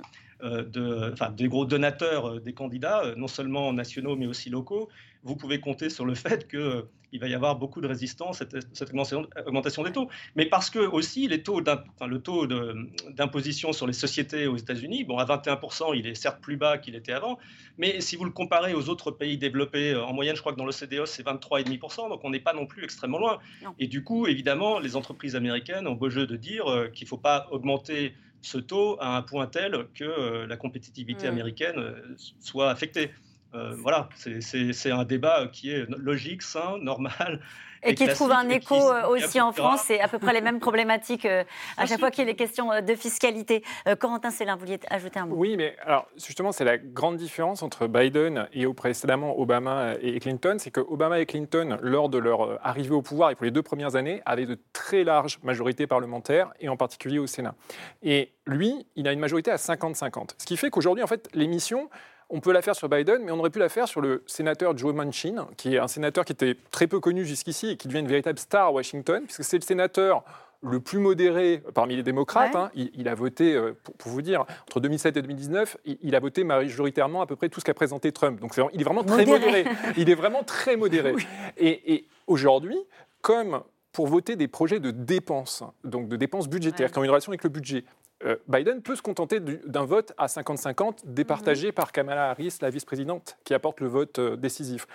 [0.42, 1.12] mm.
[1.12, 4.88] enfin, des gros donateurs des candidats, non seulement nationaux mais aussi locaux,
[5.24, 8.46] vous pouvez compter sur le fait que il va y avoir beaucoup de résistance à
[8.72, 10.08] cette, augmentation des taux.
[10.35, 15.18] Mais parce que aussi les taux le taux d'imposition sur les sociétés aux États-Unis, bon,
[15.18, 17.38] à 21%, il est certes plus bas qu'il était avant,
[17.76, 20.58] mais si vous le comparez aux autres pays développés, euh, en moyenne, je crois que
[20.58, 23.38] dans l'OCDE, c'est 23,5%, donc on n'est pas non plus extrêmement loin.
[23.78, 27.08] Et du coup, évidemment, les entreprises américaines ont beau jeu de dire euh, qu'il ne
[27.08, 31.30] faut pas augmenter ce taux à un point tel que euh, la compétitivité mmh.
[31.30, 31.94] américaine
[32.40, 33.11] soit affectée.
[33.54, 37.40] Euh, voilà, c'est un débat qui est logique, sain, normal.
[37.84, 40.60] Et, qui trouve un écho euh, aussi en France, c'est à peu près les mêmes
[40.60, 41.42] problématiques euh,
[41.76, 43.64] à chaque fois qu'il est question de fiscalité.
[43.98, 45.34] Corentin Célin, vous vouliez ajouter un mot?
[45.34, 50.20] Oui, mais alors justement, c'est la grande différence entre Biden et au précédemment Obama et
[50.20, 53.50] Clinton, c'est que Obama et Clinton, lors de leur arrivée au pouvoir et pour les
[53.50, 57.56] deux premières années, avaient de très larges majorités parlementaires et en particulier au Sénat.
[58.04, 60.34] Et lui, il a une majorité à 50-50.
[60.38, 61.90] Ce qui fait qu'aujourd'hui, en fait, l'émission,
[62.33, 64.77] on peut la faire sur Biden, mais on aurait pu la faire sur le sénateur
[64.77, 68.01] Joe Manchin, qui est un sénateur qui était très peu connu jusqu'ici et qui devient
[68.01, 70.25] une véritable star à Washington, puisque c'est le sénateur
[70.62, 72.55] le plus modéré parmi les démocrates.
[72.57, 72.71] Hein.
[72.75, 77.21] Il, a voté, euh, pour, vous dire, entre 2007 et 2019, il, a voté majoritairement
[77.21, 78.40] à peu près tout ce qu'a présenté Trump.
[78.40, 79.64] Donc il est vraiment très modéré.
[79.99, 81.14] Il est vraiment très modéré.
[81.59, 82.79] Et, aujourd'hui,
[83.21, 83.61] comme
[83.92, 87.45] pour voter des projets de dépenses, donc de dépenses budgétaires, qui ont une relation avec
[87.45, 87.85] le budget,
[88.24, 91.72] euh, Biden peut se contenter d'un vote à 50-50 départagé mhm.
[91.72, 94.87] par Kamala Harris, la vice-présidente, qui apporte le vote euh, décisif.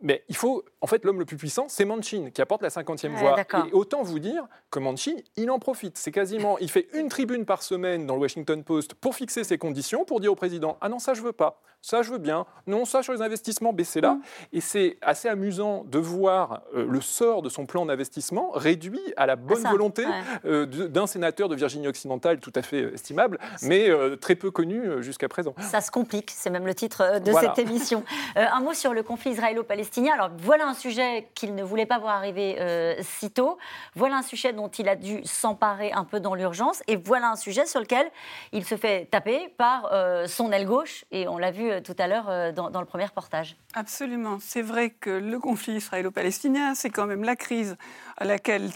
[0.00, 3.14] Mais il faut, en fait, l'homme le plus puissant, c'est Manchin, qui apporte la cinquantième
[3.14, 3.36] voix.
[3.40, 5.96] Et autant vous dire que Manchin, il en profite.
[5.96, 9.56] C'est quasiment, il fait une tribune par semaine dans le Washington Post pour fixer ses
[9.56, 12.44] conditions, pour dire au président, ah non, ça je veux pas, ça je veux bien,
[12.66, 14.14] non, ça sur les investissements, baissez là.
[14.14, 14.22] Mm.
[14.54, 19.26] Et c'est assez amusant de voir euh, le sort de son plan d'investissement réduit à
[19.26, 20.04] la bonne volonté
[20.44, 25.02] euh, d'un sénateur de Virginie occidentale tout à fait euh, estimable, mais très peu connu
[25.02, 25.54] jusqu'à présent.
[25.60, 28.04] Ça se complique, c'est même le titre de cette émission.
[28.34, 32.16] un mot sur le conflit israélo-palestinien alors voilà un sujet qu'il ne voulait pas voir
[32.16, 33.58] arriver euh, si tôt.
[33.94, 36.82] Voilà un sujet dont il a dû s'emparer un peu dans l'urgence.
[36.88, 38.10] Et voilà un sujet sur lequel
[38.52, 41.04] il se fait taper par euh, son aile gauche.
[41.10, 43.56] Et on l'a vu euh, tout à l'heure dans, dans, le premier reportage.
[43.74, 44.38] Absolument.
[44.40, 47.76] C'est vrai que le conflit israélo-palestinien, c'est quand même la crise
[48.16, 48.70] à laquelle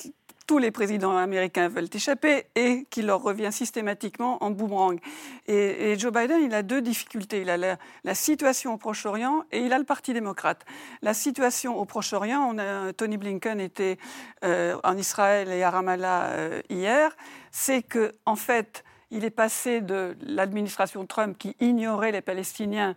[0.48, 4.98] tous les présidents américains veulent échapper et qui leur revient systématiquement en boomerang.
[5.46, 7.42] Et, Joe Biden, il a deux difficultés.
[7.42, 10.64] Il a la, situation au Proche-Orient et il a le Parti démocrate.
[11.02, 12.56] La situation au Proche-Orient,
[12.96, 13.98] Tony Blinken était
[14.42, 17.14] euh, en Israël et à Ramallah euh, hier,
[17.50, 22.96] c'est que en fait, il est passé de l'administration Trump qui ignorait les Palestiniens,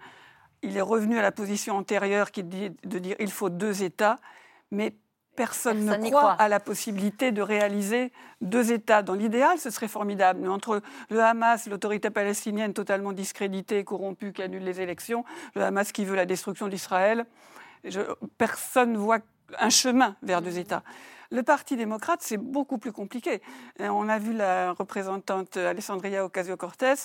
[0.62, 4.16] il est revenu à la position antérieure qui dit de dire il faut deux États,
[4.72, 4.94] mais
[5.42, 9.02] personne, ne croit, à la possibilité de réaliser deux États.
[9.02, 10.40] Dans l'idéal, ce serait formidable.
[10.42, 15.26] Mais entre le Hamas, l'autorité palestinienne totalement discréditée, corrompue, qui annule les élections,
[15.56, 17.26] le Hamas qui veut la destruction d'Israël,
[18.38, 19.20] personne ne voit
[19.60, 20.84] un chemin vers deux États.
[21.34, 23.42] Le Parti démocrate, c'est beaucoup plus compliqué.
[23.80, 26.96] On a vu la représentante Alessandria Ocasio-Cortez.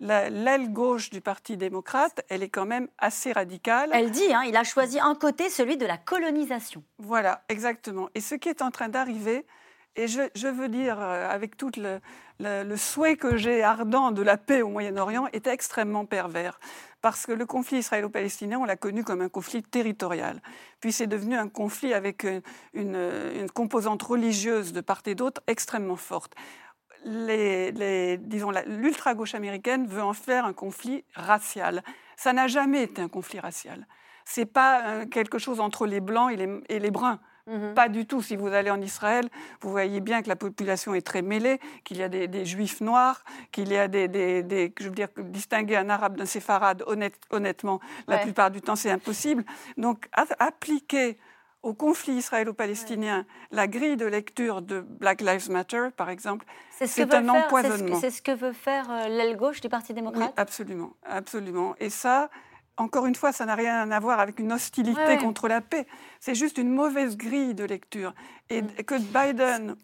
[0.00, 3.90] L'aile gauche du Parti démocrate, elle est quand même assez radicale.
[3.92, 6.82] Elle dit, hein, il a choisi un côté, celui de la colonisation.
[6.98, 8.08] Voilà, exactement.
[8.16, 9.46] Et ce qui est en train d'arriver,
[9.98, 14.62] et je, veux dire, euh, avec tout le, souhait que j'ai ardent de la paix
[14.62, 16.60] au Moyen-Orient, est extrêmement pervers
[17.00, 20.40] parce que le conflit israélo-palestinien, on l'a connu comme un conflit territorial.
[20.80, 22.24] Puis c'est devenu un conflit avec
[22.74, 26.34] une, composante religieuse de part et d'autre extrêmement forte.
[27.04, 31.82] l'ultra-gauche américaine veut en faire un conflit racial.
[32.16, 33.88] Ça n'a jamais été un conflit racial.
[34.24, 36.30] C'est pas euh, quelque chose entre les blancs
[36.68, 37.18] et les bruns.
[37.48, 37.74] Mhm.
[37.74, 38.22] Pas du tout.
[38.22, 39.28] Si vous allez en Israël,
[39.62, 43.24] vous voyez bien que la population est très mêlée, qu'il y a des, juifs noirs,
[43.52, 46.84] qu'il y a des, Je veux dire, distinguer un arabe d'un séfarade,
[47.30, 49.44] honnêtement, la plupart du temps, c'est impossible.
[49.76, 50.08] Donc,
[50.38, 51.18] appliquer
[51.62, 57.28] au conflit israélo-palestinien la grille de lecture de Black Lives Matter, par exemple, c'est un
[57.28, 58.00] empoisonnement.
[58.00, 60.28] C'est ce, que veut faire euh, l'aile gauche du Parti démocrate?
[60.28, 61.74] Oui, absolument, absolument.
[61.80, 62.30] Et ça,
[62.78, 65.86] encore une fois, ça n'a rien à voir avec une hostilité contre la paix.
[66.20, 68.14] C'est juste une mauvaise grille de lecture.
[68.48, 68.68] Et mm.
[68.86, 69.76] que Biden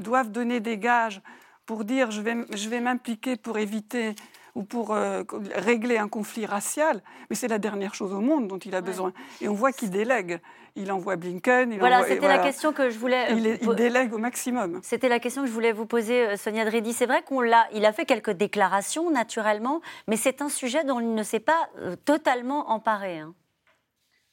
[0.00, 1.22] doive donner des gages
[1.64, 4.16] pour dire je vais, je vais m'impliquer pour éviter
[4.54, 5.22] ou pour euh,
[5.54, 9.12] régler un conflit racial, mais c'est la dernière chose au monde dont il a besoin.
[9.40, 10.40] Et on voit qu'il délègue.
[10.76, 11.72] Il envoie Blinken.
[11.72, 13.26] Il voilà, c'était la question que je voulais.
[13.32, 14.80] Il, il, délègue au maximum.
[14.82, 16.92] C'était la question que je voulais vous poser, euh, Sonia Dredi.
[16.92, 21.00] C'est vrai qu'on l'a, il a fait quelques déclarations naturellement, mais c'est un sujet dont
[21.00, 23.18] il ne s'est pas euh, totalement emparé.
[23.18, 23.34] Hein.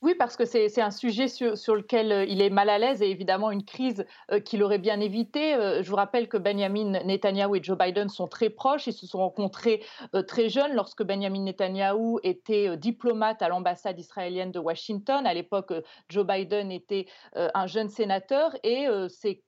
[0.08, 3.10] Oui, parce que c'est un sujet sur, lequel euh, il est mal à l'aise et
[3.10, 5.54] évidemment une crise euh, qu'il aurait bien évité.
[5.54, 8.88] Euh, je vous rappelle que Benjamin Netanyahu et Joe Biden sont très proches.
[8.88, 9.84] Ils se sont rencontrés
[10.26, 15.28] très jeunes lorsque Benjamin Netanyahu était diplomate à l'ambassade israélienne de Washington.
[15.28, 15.74] À l'époque,
[16.08, 19.44] Joe Biden était un jeune sénateur et ces,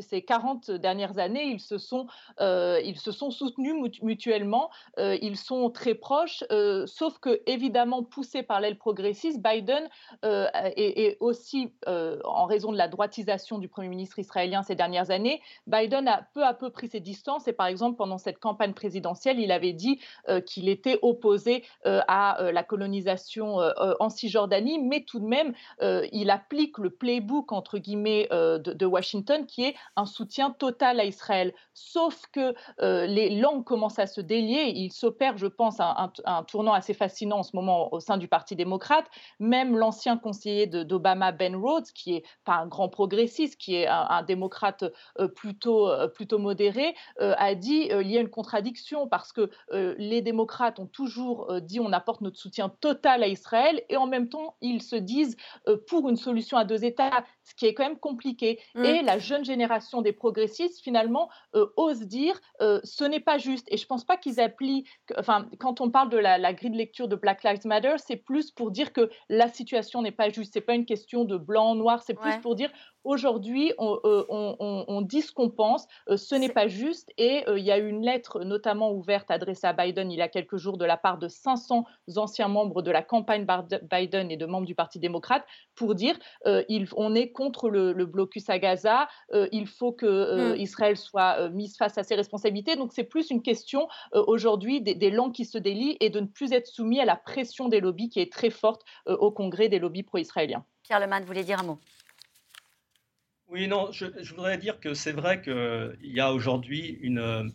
[0.00, 2.06] ces, 40 dernières années, ils se sont,
[3.30, 4.70] soutenus mutuellement.
[4.98, 6.44] Ils sont très proches,
[6.86, 9.81] sauf que, évidemment, poussé par l'aile progressiste, Biden
[10.24, 15.10] euh, et, aussi euh, en raison de la droitisation du Premier ministre israélien ces dernières
[15.10, 18.72] années, Biden a peu à peu pris ses distances et par exemple pendant cette campagne
[18.72, 23.58] présidentielle, il avait dit euh, qu'il était opposé à la colonisation
[24.00, 29.64] en Cisjordanie, mais tout de même, il applique le playbook entre guillemets de, Washington qui
[29.64, 31.52] est un soutien total à Israël.
[31.74, 32.54] Sauf que
[33.06, 37.38] les langues commencent à se délier, il s'opère, je pense, un, un, tournant assez fascinant
[37.38, 39.06] en ce moment au sein du Parti démocrate,
[39.64, 44.22] même l'ancien conseiller d'Obama, Ben Rhodes, qui est pas un grand progressiste, qui est un,
[44.22, 44.84] démocrate
[45.18, 49.50] euh, plutôt, euh, plutôt modéré, euh, a dit il y a une contradiction parce que
[49.98, 54.28] les démocrates ont toujours dit on apporte notre soutien total à Israël et en même
[54.28, 55.36] temps ils se disent
[55.88, 58.60] pour une solution à deux États, ce qui est quand même compliqué.
[58.74, 58.84] Mmh.
[58.84, 61.28] Et la jeune génération des progressistes finalement
[61.76, 63.66] ose dire ce n'est pas juste.
[63.70, 66.76] Et je pense pas qu'ils appliquent, enfin quand on parle de la, la grille de
[66.76, 70.52] lecture de Black Lives Matter, c'est plus pour dire que la situation n'est pas juste.
[70.52, 72.02] C'est pas une question de blanc, noir.
[72.02, 72.70] C'est plus pour dire
[73.04, 77.10] Aujourd'hui, on, euh, dit ce qu'on pense, euh, ce n'est pas juste.
[77.18, 80.28] Et euh, il y a une lettre notamment ouverte adressée à Biden il y a
[80.28, 81.84] quelques jours de la part de 500
[82.16, 83.44] anciens membres de la campagne
[83.90, 86.16] Biden et de membres du Parti démocrate pour dire
[86.68, 90.60] il, on est contre le, blocus à Gaza, il faut que mmh.
[90.60, 92.76] Israël soit mise face à ses responsabilités.
[92.76, 96.26] Donc c'est plus une question aujourd'hui des, des, langues qui se délient et de ne
[96.26, 99.78] plus être soumis à la pression des lobbies qui est très forte au Congrès des
[99.78, 100.64] lobbies pro-israéliens.
[100.82, 101.78] Pierre Leman voulait dire un mot?
[103.52, 107.52] Oui, non, je, voudrais dire que c'est vrai qu'il y a aujourd'hui une,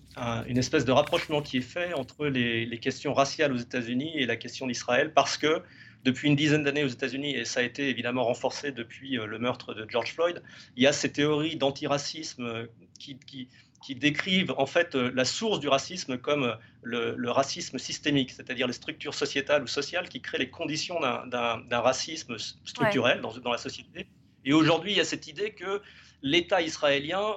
[0.48, 4.36] une, espèce de rapprochement qui est fait entre les, questions raciales aux États-Unis et la
[4.36, 5.64] question d'Israël, parce que
[6.04, 9.40] depuis une dizaine d'années aux États-Unis, et ça a été évidemment renforcé depuis euh, le
[9.40, 10.44] meurtre de George Floyd,
[10.76, 12.68] il y a ces théories d'antiracisme euh,
[13.00, 13.48] qui, qui,
[13.84, 18.74] qui, décrivent en fait euh, la source du racisme comme le, racisme systémique, c'est-à-dire les
[18.74, 24.06] structures sociétales ou sociales qui créent les conditions d'un racisme structurel dans, dans la société
[24.48, 25.82] et aujourd'hui, il y a cette idée que
[26.24, 27.36] l'État israélien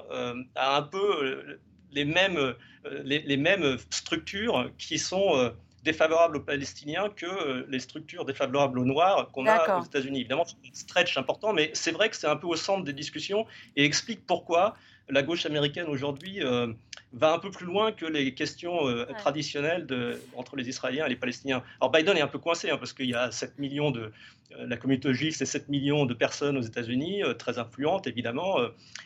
[0.54, 1.58] a un peu
[1.92, 2.54] les mêmes,
[3.02, 9.46] les, mêmes structures qui sont défavorables aux Palestiniens que les structures défavorables aux Noirs qu'on
[9.46, 10.20] a aux États-Unis.
[10.20, 12.92] Évidemment, c'est un stretch important, mais c'est vrai que c'est un peu au centre des
[12.92, 13.44] discussions
[13.74, 14.76] et explique pourquoi
[15.08, 16.72] la gauche américaine aujourd'hui euh,
[17.12, 21.08] va un peu plus loin que les questions euh, traditionnelles de, entre les Israéliens et
[21.08, 21.62] les Palestiniens.
[21.80, 24.12] Alors Biden est un peu coincé hein, parce qu'il y a 7 millions de...
[24.52, 28.58] Euh, la communauté juive, c'est 7 millions de personnes aux États-Unis, très influentes évidemment,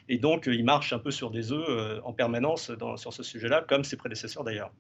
[0.09, 3.62] et donc il marche un peu sur des œufs en permanence dans, sur ce sujet-là,
[3.69, 4.71] comme ses prédécesseurs d'ailleurs.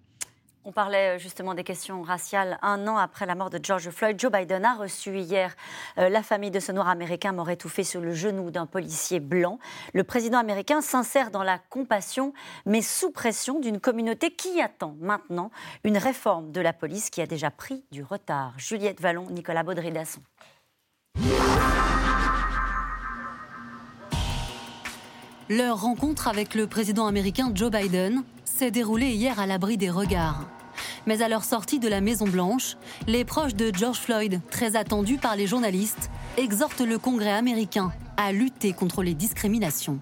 [0.66, 2.58] On parlait euh, justement des questions raciales.
[2.62, 5.54] Un an après la mort de George Floyd, Joe Biden a reçu hier
[5.98, 9.58] euh, la famille de ce noir américain mort étouffé sur le genou d'un policier blanc.
[9.92, 12.32] Le président américain s'insère dans la compassion,
[12.64, 15.50] mais sous pression d'une communauté qui attend maintenant
[15.84, 18.54] une réforme de la police qui a déjà pris du retard.
[18.56, 20.22] Juliette Vallon, Nicolas Baudry-Dasson.
[25.50, 30.46] Leur rencontre avec le président américain Joe Biden s'est déroulée hier à l'abri des regards.
[31.06, 35.36] Mais à leur sortie de la Maison-Blanche, les proches de George Floyd, très attendus par
[35.36, 39.98] les journalistes, exhortent le Congrès américain à lutter contre les discriminations.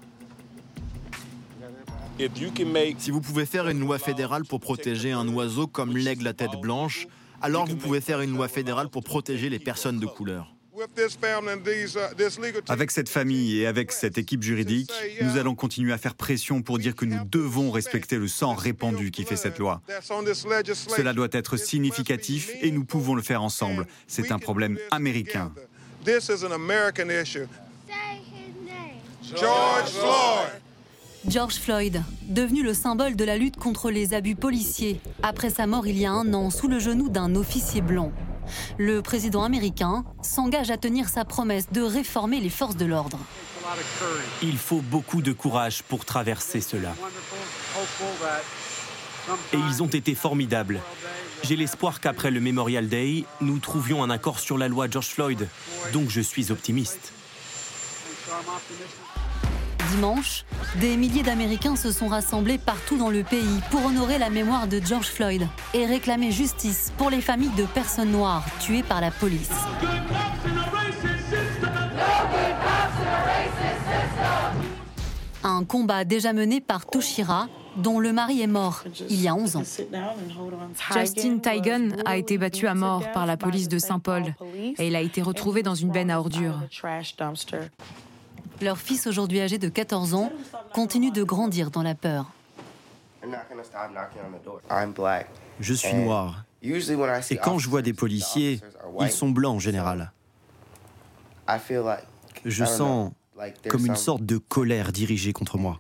[2.99, 6.61] Si vous pouvez faire une loi fédérale pour protéger un oiseau comme l'aigle à tête
[6.61, 7.09] blanche,
[7.41, 10.52] alors vous pouvez faire une loi fédérale pour protéger les personnes de couleur.
[12.69, 16.79] Avec cette famille et avec cette équipe juridique, nous allons continuer à faire pression pour
[16.79, 19.83] dire que nous devons respecter le sang répandu qui fait cette loi.
[19.89, 23.87] Cela doit être significatif et nous pouvons le faire ensemble.
[24.07, 25.53] C'est un problème américain.
[31.29, 35.87] George Floyd, devenu le symbole de la lutte contre les abus policiers, après sa mort
[35.87, 38.11] il y a un an sous le genou d'un officier blanc.
[38.79, 43.19] Le président américain s'engage à tenir sa promesse de réformer les forces de l'ordre.
[44.43, 46.95] Il faut beaucoup de courage pour traverser cela.
[49.53, 50.81] Et ils ont été formidables.
[51.43, 55.49] J'ai l'espoir qu'après le Memorial Day, nous trouvions un accord sur la loi George Floyd.
[55.93, 57.13] Donc je suis optimiste.
[59.95, 60.47] Dimanche,
[60.81, 64.81] des milliers d'Américains se sont rassemblés partout dans le pays pour honorer la mémoire de
[64.83, 69.51] George Floyd et réclamer justice pour les familles de personnes noires tuées par la police.
[75.45, 79.57] Un combat déjà mené par Toshira, dont le mari est mort il y a 11
[79.57, 79.63] ans.
[80.95, 84.35] Justin Tigan a été battu à mort par la police de Saint-Paul
[84.79, 86.61] et il a été retrouvé dans une benne à ordures.
[88.63, 90.31] Leur fils, aujourd'hui âgé de 14 ans,
[90.73, 92.31] continue de grandir dans la peur.
[95.61, 96.45] Je suis noir.
[96.63, 98.61] Et quand je vois des policiers,
[99.01, 100.13] ils sont blancs en général.
[102.45, 103.13] Je sens
[103.69, 105.79] comme une sorte de colère dirigée contre moi.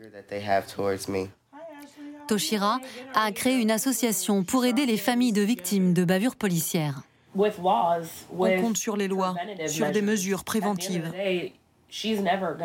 [2.26, 2.80] Toshira
[3.14, 7.02] a créé une association pour aider les familles de victimes de bavures policières.
[7.36, 9.34] On compte sur les lois,
[9.66, 11.12] sur des mesures préventives.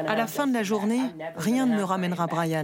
[0.07, 1.01] À la fin de la journée,
[1.35, 2.63] rien ne me ramènera Brian.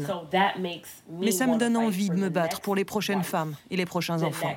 [1.20, 4.24] Mais ça me donne envie de me battre pour les prochaines femmes et les prochains
[4.24, 4.54] enfants.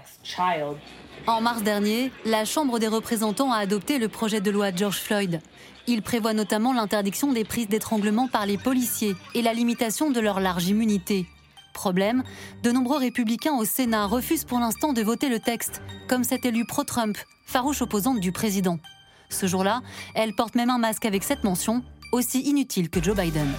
[1.27, 5.41] En mars dernier, la Chambre des représentants a adopté le projet de loi George Floyd.
[5.89, 10.41] Il prévoit notamment l'interdiction des prises d'étranglement par les policiers et la limitation de leur
[10.41, 11.27] large immunité.
[11.75, 12.23] Problème,
[12.63, 16.65] de nombreux républicains au Sénat refusent pour l'instant de voter le texte, comme cet élu
[16.65, 18.79] pro-Trump, farouche opposante du président.
[19.29, 19.83] Ce jour-là,
[20.15, 21.83] elle porte même un masque avec cette mention
[22.17, 23.53] aussi inutile que Joe Biden.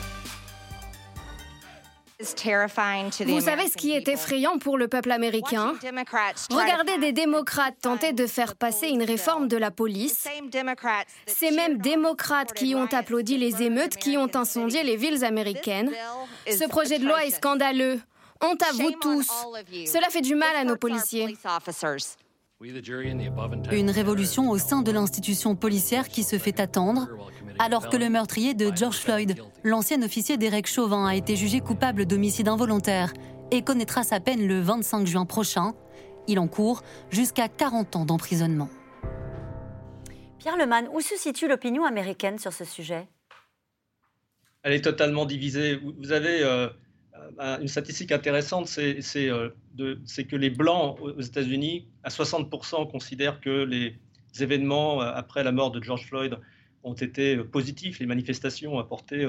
[2.20, 5.76] Vous savez ce qui est effrayant pour le peuple américain
[6.50, 10.28] Regardez des démocrates tenter de faire passer une réforme de la police.
[11.28, 15.92] Ces mêmes démocrates qui ont applaudi les émeutes qui ont incendié les villes américaines.
[16.50, 18.02] Ce projet de loi est scandaleux.
[18.42, 19.28] Honte à vous tous.
[19.86, 21.38] Cela fait du mal à nos policiers.
[23.72, 27.08] Une révolution au sein de l'institution policière qui se fait attendre,
[27.60, 32.06] alors que le meurtrier de George Floyd, l'ancien officier Derek Chauvin, a été jugé coupable
[32.06, 33.14] d'homicide involontaire
[33.52, 35.74] et connaîtra sa peine le 25 juin prochain.
[36.28, 38.70] Il encourt jusqu'à 40 ans d'emprisonnement.
[40.40, 43.08] Pierre Leman, où se situe l'opinion américaine sur ce sujet?
[44.64, 45.80] Elle est totalement divisée.
[45.98, 46.68] Vous avez euh,
[47.40, 49.50] euh, une statistique intéressante, euh,
[50.06, 53.98] c'est que les Blancs aux États-Unis, à 60%, considèrent que les
[54.40, 56.38] événements après la mort de George Floyd
[56.88, 59.28] ont été positifs, les manifestations ont apporté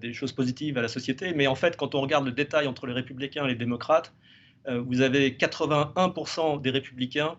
[0.00, 1.32] des choses positives à la société.
[1.34, 4.14] Mais en fait, quand on regarde le détail entre les républicains et les démocrates,
[4.66, 7.36] vous avez 81% des républicains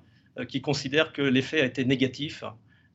[0.48, 2.43] qui considèrent que l'effet a été négatif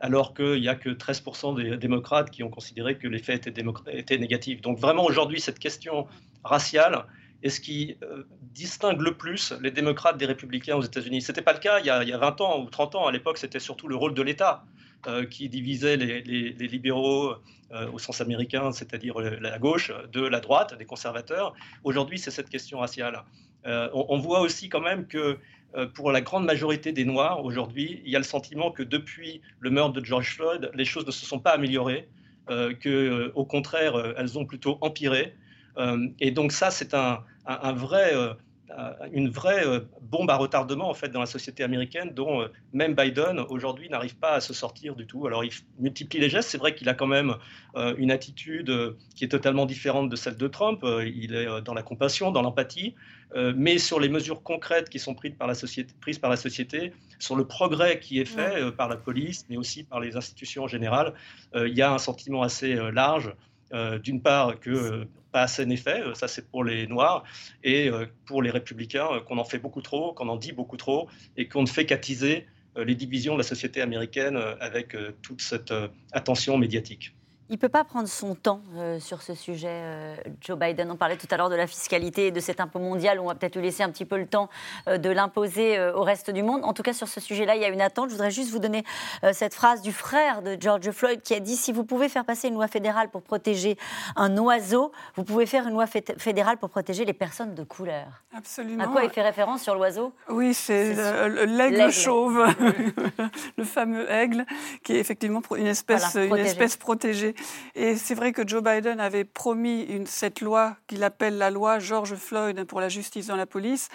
[0.00, 3.65] alors qu'il n'y a que 13% des démocrates qui ont considéré que les faits étaient,
[3.90, 4.60] étaient négatifs.
[4.60, 6.06] Donc vraiment aujourd'hui, cette question
[6.44, 7.06] raciale
[7.42, 11.23] est ce qui euh, distingue le plus les démocrates des républicains aux États-Unis.
[11.23, 13.06] Ce n'était pas le cas il y, a, 20 ans ou 30 ans.
[13.06, 14.83] À l'époque, c'était surtout le rôle de l'État euh,
[15.31, 17.35] qui divisait les, libéraux
[17.73, 21.55] euh, au sens américain, c'est-à-dire la gauche, de la droite, des conservateurs.
[21.83, 23.25] Aujourd'hui, c'est cette question raciale.
[23.67, 25.38] On, on, voit aussi quand même que
[25.94, 29.71] pour la grande majorité des Noirs, aujourd'hui, il y a le sentiment que depuis le
[29.71, 32.09] meurtre de George Floyd, les choses ne se sont pas améliorées,
[32.46, 35.35] que, au contraire, elles ont plutôt empiré.
[36.21, 37.25] et donc ça, c'est un,
[37.73, 38.35] vrai, euh,
[39.12, 42.94] une vraie euh, bombe à retardement en fait dans la société américaine dont euh, même
[42.94, 45.27] Biden aujourd'hui n'arrive pas à se sortir du tout.
[45.27, 47.37] Alors il multiplie les gestes, c'est vrai qu'il a quand même
[47.98, 48.72] une attitude
[49.16, 52.94] qui est totalement différente de celle de Trump, il est dans la compassion, dans l'empathie,
[53.35, 56.92] mais sur les mesures concrètes qui sont prises par la société, prises par la société
[57.18, 60.68] sur le progrès qui est fait par la police, mais aussi par les institutions en
[60.68, 61.14] général,
[61.54, 63.35] il y a un sentiment assez large
[63.73, 67.25] d'une part que pas assez d'effet, euh, ça c'est pour les Noirs,
[67.65, 70.77] et euh, pour les Républicains, euh, qu'on en fait beaucoup trop, qu'on en dit beaucoup
[70.77, 72.46] trop, et qu'on ne fait qu'attiser
[72.77, 75.73] les divisions de la société américaine avec toute cette
[76.10, 77.13] attention médiatique.
[77.50, 80.90] Il ne peut pas prendre son temps euh, sur ce sujet, euh, Joe Biden.
[80.90, 83.20] On parlait tout à l'heure de la fiscalité et de cet impôt mondial.
[83.20, 84.48] On va peut-être lui laisser un petit peu le temps
[84.88, 86.64] euh, de l'imposer au reste du monde.
[86.64, 88.08] En tout cas, sur ce sujet-là, il y a une attente.
[88.08, 88.82] Je voudrais juste vous donner
[89.32, 92.48] cette phrase du frère de George Floyd qui a dit Si vous pouvez faire passer
[92.48, 93.76] une loi fédérale pour protéger
[94.16, 98.06] un oiseau, vous pouvez faire une loi fédérale pour protéger les personnes de couleur.
[98.36, 98.84] Absolument.
[98.84, 100.12] À quoi il fait référence sur l'oiseau?
[100.30, 100.94] Oui, c'est
[101.46, 102.46] l'aigle chauve,
[103.58, 104.46] le fameux aigle,
[104.82, 107.33] qui est effectivement une espèce, une espèce protégée.
[107.74, 112.14] Et c'est vrai que Joe Biden avait promis cette loi qu'il appelle la loi George
[112.14, 113.88] Floyd pour la justice dans la police,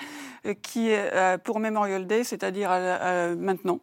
[0.45, 2.69] euh, qui est euh, pour Memorial Day, c'est-à-dire
[3.37, 3.79] maintenant.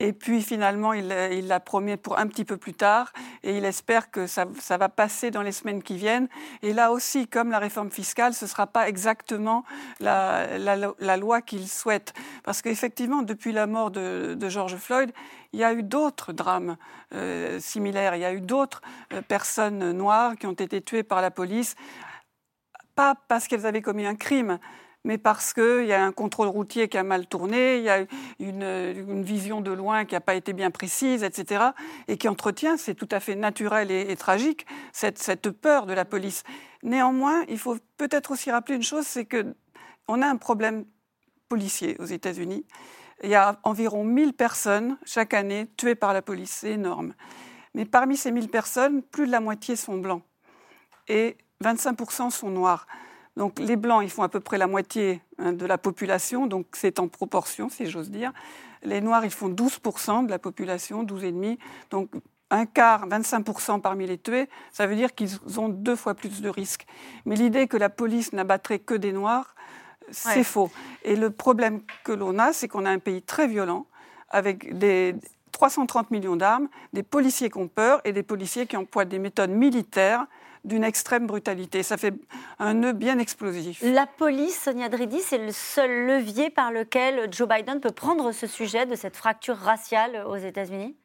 [0.00, 3.12] Et puis finalement, il l'a promis pour un petit peu plus tard,
[3.42, 6.28] et il espère que ça, va passer dans les semaines qui viennent.
[6.62, 9.64] Et là aussi, comme la réforme fiscale, ce ne sera pas exactement
[10.00, 12.12] la, loi qu'il souhaite.
[12.44, 15.12] Parce qu'effectivement, depuis la mort de George Floyd,
[15.56, 16.76] il y a eu d'autres drames
[17.14, 18.82] euh, similaires, il y a eu d'autres
[19.14, 21.76] euh, personnes noires qui ont été tuées par la police,
[22.94, 24.58] pas parce qu'elles avaient commis un crime,
[25.04, 28.04] mais parce qu'il y a un contrôle routier qui a mal tourné, il y a
[28.38, 31.70] une, vision de loin qui n'a pas été bien précise, etc.,
[32.06, 36.04] et qui entretient, c'est tout à fait naturel et, tragique, cette, cette, peur de la
[36.04, 36.42] police.
[36.82, 40.84] Néanmoins, il faut peut-être aussi rappeler une chose, c'est qu'on a un problème
[41.48, 42.66] policier aux États-Unis
[43.22, 46.50] il y a environ 1000 personnes chaque année tuées par la police.
[46.50, 47.14] C'est énorme.
[47.74, 50.22] Mais parmi ces 1000 personnes, plus de la moitié sont blancs
[51.08, 52.86] et 25% sont noirs.
[53.36, 56.66] Donc les blancs, ils font à peu près la moitié hein, de la population, donc
[56.72, 58.32] c'est en proportion, si j'ose dire.
[58.82, 61.58] Les noirs, ils font 12% de la population, 12,5%.
[61.90, 62.10] Donc
[62.50, 66.48] un quart, 25% parmi les tués, ça veut dire qu'ils ont deux fois plus de
[66.48, 66.86] risques.
[67.24, 69.54] Mais l'idée que la police n'abattrait que des noirs,
[70.10, 70.70] c'est faux.
[71.02, 73.86] Et le problème que l'on a, c'est qu'on a un pays très violent,
[74.30, 75.14] avec des
[75.52, 79.50] 330 millions d'armes, des policiers qui ont peur et des policiers qui emploient des méthodes
[79.50, 80.26] militaires
[80.64, 81.82] d'une extrême brutalité.
[81.82, 82.14] Ça fait
[82.58, 83.80] un nœud bien explosif.
[83.82, 88.46] La police, Sonia Dridi, c'est le seul levier par lequel Joe Biden peut prendre ce
[88.46, 90.96] sujet de cette fracture raciale aux États-Unis?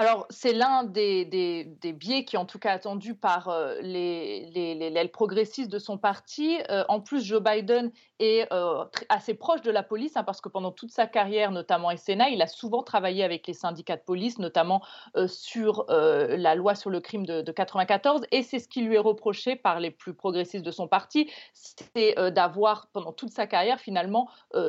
[0.00, 4.48] Alors, c'est l'un des, des, biais qui est en tout cas attendu par euh, les,
[4.52, 6.56] les, progressistes de son parti.
[6.70, 7.90] Euh, en plus, Joe Biden
[8.20, 11.90] est euh, assez proche de la police, hein, parce que pendant toute sa carrière, notamment
[11.96, 14.82] Sénat, il a souvent travaillé avec les syndicats de police, notamment
[15.26, 18.22] sur la loi sur le crime de, de 94.
[18.30, 22.14] Et c'est ce qui lui est reproché par les plus progressistes de son parti, c'est
[22.30, 24.28] d'avoir, pendant toute sa carrière, finalement,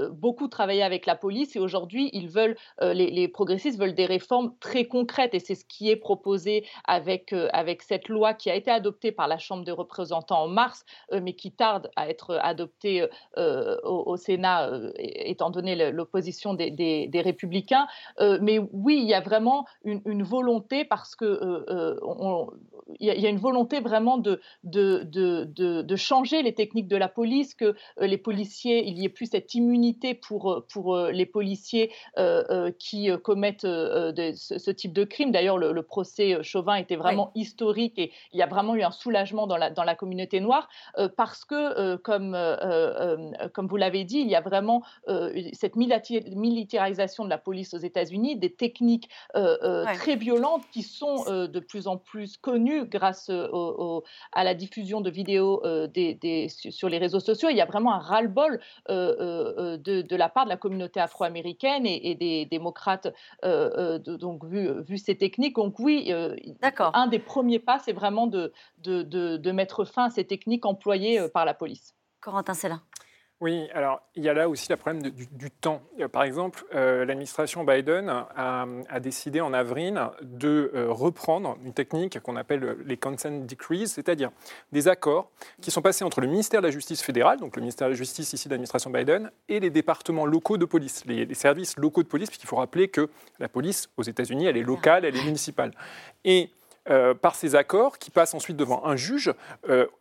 [0.09, 1.55] beaucoup travaillé avec la police.
[1.55, 5.89] Et aujourd'hui, ils veulent, les progressistes veulent des réformes très concrètes et c'est ce qui
[5.89, 9.71] est proposé avec, euh, avec cette loi qui a été adoptée par la Chambre des
[9.71, 13.05] représentants en mars, euh, mais qui tarde à être adoptée
[13.37, 17.87] euh, au, Sénat, étant donné l'opposition des, des, républicains.
[18.41, 21.95] mais oui, il y a vraiment une, volonté, parce que
[22.99, 27.07] il y, a une volonté vraiment de, de, de, de, changer les techniques de la
[27.07, 31.91] police, que les policiers, il n'y ait plus cette immunité pour, pour les policiers
[32.79, 35.31] qui commettent ce, type de crime.
[35.31, 38.91] D'ailleurs, le, procès euh, Chauvin était vraiment historique et il y a vraiment eu un
[38.91, 42.37] soulagement dans la, dans la communauté noire euh, parce que, euh, comme,
[43.53, 44.83] comme vous l'avez dit, il y a vraiment
[45.53, 51.87] cette militarisation de la police aux États-Unis, des techniques très violentes qui sont de plus
[51.87, 57.57] en plus connues grâce à la diffusion de vidéos des, sur les réseaux sociaux, il
[57.57, 63.07] y a vraiment un ras-le-bol de, la part de la communauté afro-américaine et, des démocrates,
[63.43, 65.55] donc vu, vu, ces techniques.
[65.55, 66.13] Donc oui,
[66.93, 71.45] un des premiers pas, c'est vraiment de, de, mettre fin à ces techniques employées par
[71.45, 71.95] la police.
[72.21, 72.81] Corentin là.
[73.41, 75.81] Oui, alors il y a là aussi le problème du, temps.
[76.01, 82.19] Euh, par exemple, euh, l'administration Biden a, décidé en avril de euh, reprendre une technique
[82.19, 84.31] qu'on appelle les consent decrees, c'est-à-dire
[84.73, 85.31] des accords
[85.61, 87.97] qui sont passés entre le ministère de la Justice fédéral, donc le ministère de la
[87.97, 92.09] Justice ici de l'administration Biden, et les départements locaux de police, les services locaux de
[92.09, 93.09] police, puisqu'il faut rappeler que
[93.39, 95.71] la police aux États-Unis, elle est locale, elle est municipale.
[96.25, 96.51] Et
[97.21, 99.31] par ces accords qui passent ensuite devant un juge,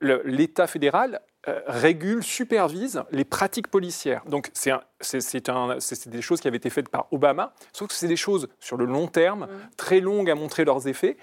[0.00, 4.24] l'État fédéral euh, régule, supervise les pratiques policières.
[4.26, 8.48] Donc c'est des choses qui avaient été faites par Obama, sauf que c'est des choses
[8.58, 9.70] sur le long terme, mm.
[9.76, 11.16] très longues à montrer leurs effets.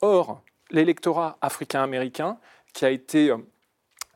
[0.00, 0.42] Or,
[0.72, 2.38] l'électorat africain-américain,
[2.74, 3.38] qui a été euh,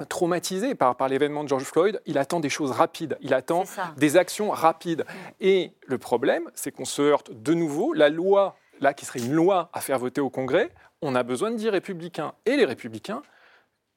[0.08, 3.62] traumatisé par, par l'événement de George Floyd, il attend des choses rapides, il attend
[3.96, 5.04] des actions rapides.
[5.06, 5.14] Mm.
[5.40, 9.34] Et le problème, c'est qu'on se heurte de nouveau, la loi, là qui serait une
[9.34, 12.34] loi à faire voter au Congrès, on a besoin de dire républicains.
[12.44, 13.22] Et les républicains,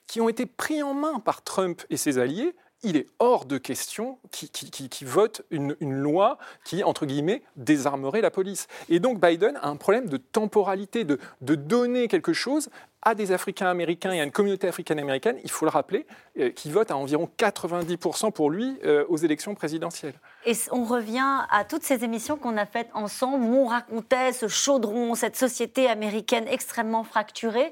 [0.07, 3.57] qui ont été pris en main par Trump et ses alliés, il est hors de
[3.57, 8.67] question qu'ils votent une, loi qui, entre guillemets, désarmerait la police.
[8.89, 12.69] Et donc Biden a un problème de temporalité, de, donner quelque chose
[13.01, 16.05] à des Africains américains et à une communauté africaine américaine, il faut le rappeler,
[16.39, 20.15] euh, qui vote à environ 90% pour lui euh, aux élections présidentielles.
[20.45, 24.47] Et on revient à toutes ces émissions qu'on a faites ensemble où on racontait ce
[24.47, 27.71] chaudron, cette société américaine extrêmement fracturée.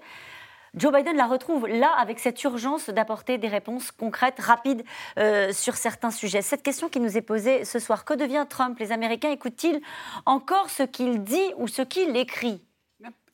[0.75, 4.83] Joe Biden la retrouve là avec cette urgence d'apporter des réponses concrètes, rapides
[5.17, 6.41] euh, sur certains sujets.
[6.41, 8.77] Cette question qui nous est posée ce soir, que devient Trump?
[8.79, 9.79] Les Américains écoutent-ils
[10.25, 12.61] encore ce qu'il dit ou ce qu'il écrit?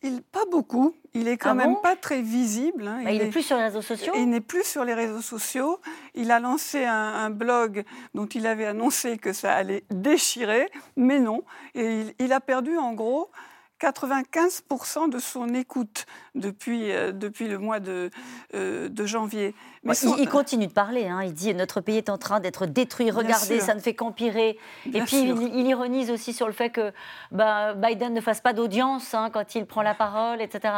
[0.04, 0.96] Il, pas beaucoup.
[1.14, 2.88] Il est quand ah même pas très visible.
[2.88, 3.02] Hein.
[3.04, 4.14] Bah, il, n'est plus sur les réseaux sociaux.
[4.16, 5.80] Il n'est plus sur les réseaux sociaux.
[6.16, 7.84] Il a lancé un, blog
[8.16, 11.44] dont il avait annoncé que ça allait déchirer, mais non.
[11.76, 13.30] Et il a perdu en gros
[13.82, 16.06] 95% de son écoute
[16.36, 18.12] depuis, euh, depuis le mois de,
[18.54, 19.56] euh, de janvier.
[19.84, 21.24] Mais il, continue de parler, hein.
[21.24, 24.60] il dit notre pays est en train d'être détruit, regardez, ça ne fait qu'empirer.
[24.94, 26.92] Et puis il, ironise aussi sur le fait que
[27.32, 30.74] bah, Biden ne fasse pas d'audience hein, quand il prend la parole, etc.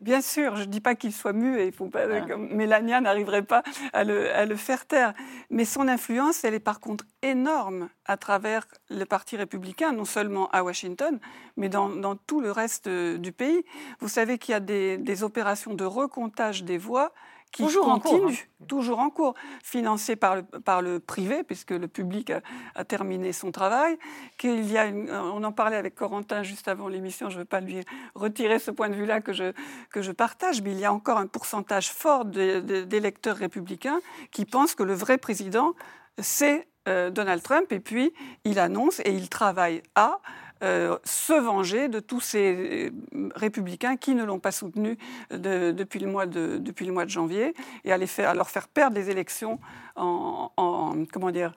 [0.00, 3.62] Bien sûr, je ne dis pas qu'il soit muet, faut pas, Mélania n'arriverait pas
[3.94, 5.14] à le, à le, faire taire.
[5.48, 10.50] Mais son influence, elle est par contre énorme à travers le Parti républicain, non seulement
[10.50, 11.18] à Washington,
[11.56, 13.64] mais dans, dans tout le reste du pays.
[14.00, 17.14] Vous savez qu'il y a des, des opérations de recomptage des voix
[17.52, 18.34] qui toujours en cours, hein.
[18.68, 22.32] toujours en cours, financé par le, par le privé, puisque le public
[22.74, 23.98] a, terminé son travail.
[24.36, 27.60] Qu'il y a on en parlait avec Corentin juste avant l'émission, je ne veux pas
[27.60, 27.80] lui
[28.14, 29.52] retirer ce point de vue-là que je,
[29.90, 34.74] que je partage, mais il y a encore un pourcentage fort d'électeurs républicains qui pensent
[34.74, 35.74] que le vrai président,
[36.18, 38.12] c'est euh, Donald Trump, et puis
[38.44, 40.20] il annonce et il travaille à
[40.62, 44.96] euh, se venger de tous ces euh, républicains qui ne l'ont pas soutenu
[45.30, 47.54] depuis, le mois de, depuis le mois de janvier
[47.84, 49.58] et à, faire, leur faire perdre les élections
[49.96, 50.50] en,
[51.12, 51.52] comment dire,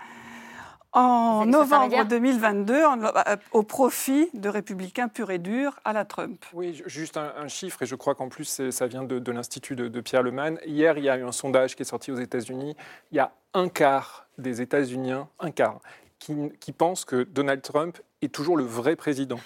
[0.91, 6.43] en novembre 2022 euh, au profit de républicains purs et durs à la Trump.
[6.53, 10.01] Oui, juste un, chiffre, et je crois qu'en plus ça vient de, l'Institut de, de,
[10.01, 10.57] Pierre Leman.
[10.65, 12.75] Hier, il y a eu un sondage qui est sorti aux États-Unis.
[13.11, 15.79] Il y a un quart des États-Unis, un quart,
[16.19, 19.39] qui, qui pensent que Donald Trump est toujours le vrai président.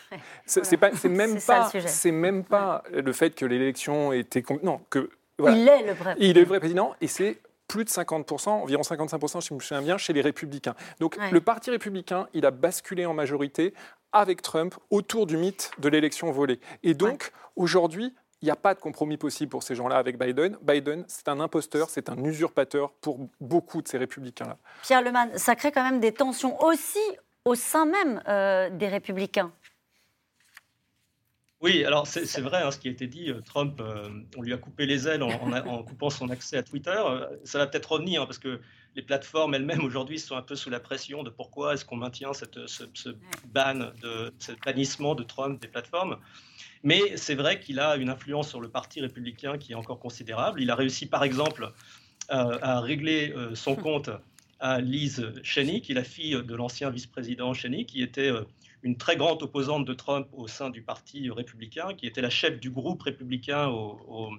[0.45, 5.09] C'est même pas, c'est même pas le fait que l'élection était non que
[5.39, 6.15] il est le vrai.
[6.19, 9.59] Il est le vrai président et c'est plus de 50%, environ 55% si je me
[9.59, 10.75] souviens bien, chez les républicains.
[10.99, 13.73] Donc le Parti républicain, il a basculé en majorité
[14.11, 16.59] avec Trump autour du mythe de l'élection volée.
[16.83, 18.13] Et donc aujourd'hui,
[18.43, 20.57] il n'y a pas de compromis possible pour ces gens-là avec Biden.
[20.61, 24.57] Biden, c'est un imposteur, c'est un usurpateur pour beaucoup de ces républicains-là.
[24.81, 26.99] Pierre Leman, ça crée quand même des tensions aussi
[27.45, 29.53] au sein même euh, des républicains.
[31.61, 33.31] Oui, alors c'est vrai hein, ce qui a été dit.
[33.31, 37.01] Euh, Trump, euh, on lui a coupé les ailes en, coupant son accès à Twitter.
[37.45, 38.59] ça va peut-être revenir hein, parce que
[38.97, 42.33] les plateformes elles-mêmes aujourd'hui sont un peu sous la pression de pourquoi est-ce qu'on maintient
[42.33, 43.09] cette, ce,
[43.45, 46.17] ban, de, ce bannissement de Trump des plateformes.
[46.83, 50.61] Mais c'est vrai qu'il a une influence sur le Parti républicain qui est encore considérable.
[50.61, 51.71] Il a réussi par exemple
[52.29, 54.09] à régler son compte
[54.63, 58.43] à Liz Cheney, qui est la fille de l'ancien vice-président Cheney, qui était euh,
[58.81, 62.61] une très grande opposante de Trump au sein du Parti républicain, qui était la chef
[62.61, 64.29] du groupe républicain euh,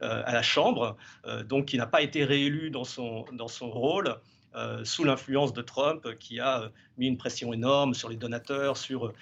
[0.00, 4.14] à la Chambre, euh, donc qui n'a pas été réélue dans son, dans son rôle.
[4.54, 9.12] Euh, sous l'influence de Trump, qui a mis une pression énorme sur les donateurs, sur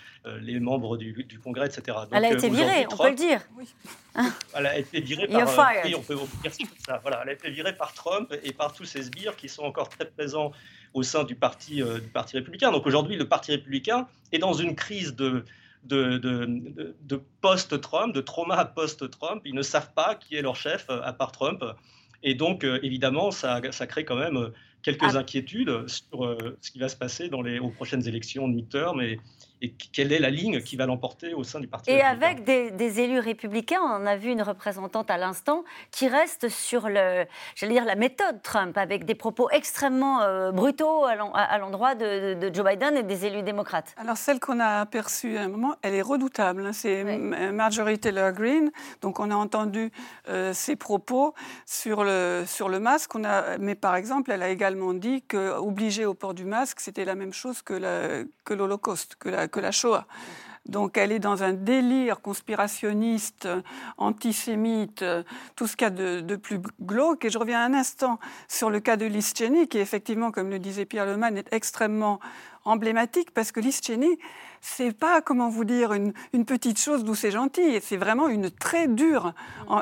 [0.40, 1.98] les membres du, Congrès, etc.
[2.12, 3.40] elle a été virée, on peut le dire.
[4.54, 5.72] Elle a été virée par.
[5.84, 6.52] oui, on peut dire
[6.84, 6.98] ça.
[7.02, 9.88] Voilà, elle a été virée par Trump et par tous ces sbires qui sont encore
[9.88, 10.52] très présents
[10.94, 12.72] au sein du parti, du parti républicain.
[12.72, 15.44] Donc aujourd'hui, le parti républicain est dans une crise de
[15.84, 19.42] de, de, post-Trump, de trauma post-Trump.
[19.44, 21.64] Ils ne savent pas qui est leur chef euh, à part Trump.
[22.22, 24.52] Et donc, euh, évidemment, ça, ça, crée quand même euh,
[24.82, 25.18] quelques ah.
[25.18, 29.18] inquiétudes sur ce qui va se passer dans les, aux prochaines élections de midterm et,
[29.62, 33.00] et quelle est la ligne qui va l'emporter au sein du parti Et avec des,
[33.00, 37.84] élus républicains, on a vu une représentante à l'instant qui reste sur le, j'allais dire
[37.84, 43.02] la méthode Trump, avec des propos extrêmement euh, brutaux à l'endroit de, Joe Biden et
[43.02, 43.94] des élus démocrates.
[43.96, 46.66] Alors celle qu'on a aperçue à un moment, elle est redoutable.
[46.66, 46.72] Hein.
[46.72, 48.70] C'est Marjorie Taylor Greene.
[49.02, 49.90] Donc on a entendu
[50.28, 51.34] euh, ses propos
[51.66, 53.14] sur le sur le masque.
[53.14, 56.80] On a, mais par exemple, elle a également dit que obliger au port du masque,
[56.80, 57.74] c'était la même chose que
[58.48, 60.06] l'Holocauste, que la que la Shoah.
[60.66, 63.48] Donc elle est dans un délire conspirationniste,
[63.96, 65.04] antisémite,
[65.56, 67.24] tout ce qu'il y a de, plus glauque.
[67.24, 70.58] Et je reviens un instant sur le cas de Liz Cheney, qui effectivement, comme le
[70.58, 72.20] disait Pierre Leman, est extrêmement
[72.64, 74.18] emblématique, parce que Liz Cheney,
[74.60, 76.12] c'est pas, comment vous dire, une,
[76.44, 79.32] petite chose d'où c'est gentil, c'est vraiment une très dure,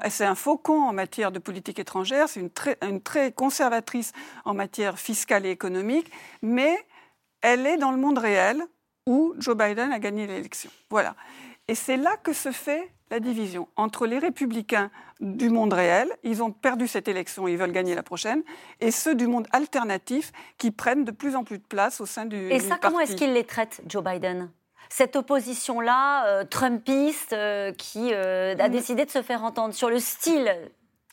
[0.08, 4.12] c'est un faucon en matière de politique étrangère, c'est une très, une très conservatrice
[4.44, 6.10] en matière fiscale et économique,
[6.40, 6.78] mais
[7.40, 8.62] elle est dans le monde réel,
[9.08, 10.70] où Joe Biden a gagné l'élection.
[10.90, 11.16] Voilà.
[11.66, 14.90] Et c'est là que se fait la division entre les républicains
[15.20, 18.42] du monde réel, ils ont perdu cette élection, ils veulent gagner la prochaine,
[18.80, 22.26] et ceux du monde alternatif qui prennent de plus en plus de place au sein
[22.26, 24.50] du, et ça, comment est-ce qu'il les traite, Joe Biden?
[24.90, 29.98] Cette opposition-là, euh, trumpiste, euh, qui euh, a décidé de se faire entendre sur le
[29.98, 30.54] style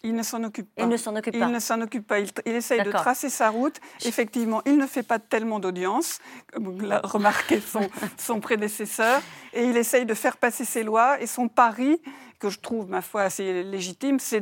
[0.06, 0.84] il ne s'en occupe pas.
[0.84, 1.45] Il ne s'en occupe pas.
[1.45, 2.20] Il ne s'en occupe pas.
[2.20, 3.80] Il, essaye de tracer sa route.
[4.06, 6.20] Effectivement, il ne fait pas tellement d'audience,
[6.53, 9.22] comme l'a remarqué son, son prédécesseur,
[9.53, 11.20] et il essaye de faire passer ses lois.
[11.22, 11.99] Et son pari,
[12.39, 14.41] que je trouve, ma foi, assez légitime, c'est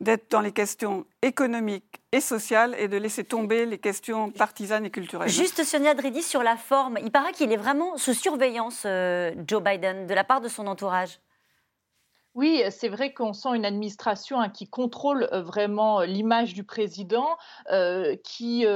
[0.00, 4.90] d'être dans les questions économiques et sociales et de laisser tomber les questions partisanes et
[4.90, 5.28] culturelles.
[5.28, 6.98] Juste Sonia Dridi sur la forme.
[7.02, 10.66] Il paraît qu'il est vraiment sous surveillance, euh, Joe Biden, de la part de son
[10.66, 11.20] entourage.
[12.36, 16.64] Oui, c'est vrai qu'on sent une administration hein, qui contrôle euh, vraiment euh, l'image du
[16.64, 17.28] président,
[17.72, 18.66] euh, qui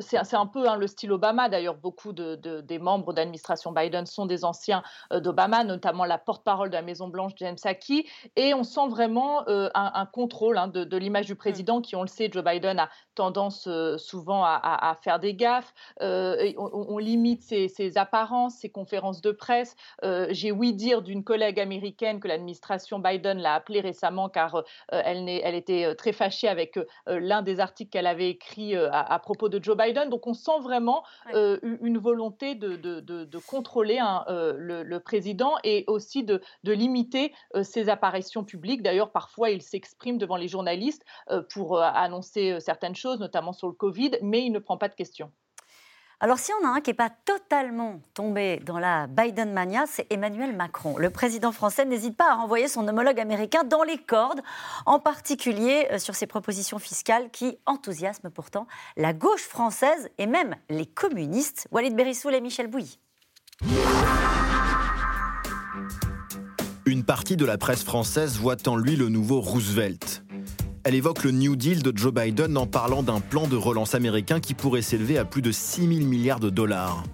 [0.00, 1.48] c'est un peu hein, le style Obama.
[1.48, 6.74] D'ailleurs, beaucoup de, des membres d'administration Biden sont des anciens d'Obama, notamment la porte-parole de
[6.74, 11.34] la Maison Blanche, James Psaki, et on sent vraiment un, contrôle hein, de, l'image du
[11.34, 11.36] mmh.
[11.36, 15.72] président, qui, on le sait, Joe Biden a tendance souvent à, faire des gaffes.
[16.00, 19.76] On, limite ses, ses, apparences, ses conférences de presse.
[20.02, 25.28] J'ai ouï dire d'une collègue américaine que l'administration Biden l'a appelée récemment car euh, elle,
[25.28, 29.48] elle, était euh, très fâchée avec euh, l'un des articles qu'elle avait écrit à, propos
[29.48, 30.10] de Joe Biden.
[30.10, 36.40] Donc on sent vraiment une volonté de, de, contrôler hein, le, président et aussi de,
[36.64, 38.82] limiter ses apparitions publiques.
[38.82, 41.04] D'ailleurs, parfois, il s'exprime devant les journalistes
[41.52, 45.30] pour annoncer certaines choses, notamment sur le Covid, mais il ne prend pas de questions.
[46.20, 50.06] Alors, si on a un qui n'est pas totalement tombé dans la Biden mania, c'est
[50.10, 50.96] Emmanuel Macron.
[50.96, 54.40] Le président français n'hésite pas à renvoyer son homologue américain dans les cordes,
[54.86, 60.56] en particulier euh, sur ses propositions fiscales qui enthousiasment pourtant la gauche française et même
[60.70, 61.68] les communistes.
[61.72, 62.98] Walid Berissoul et Michel Bouilly.
[66.86, 70.23] Une partie de la presse française voit en lui le nouveau Roosevelt.
[70.86, 74.38] Elle évoque le New Deal de Joe Biden en parlant d'un plan de relance américain
[74.38, 77.04] qui pourrait s'élever à plus de 6 000 milliards de dollars.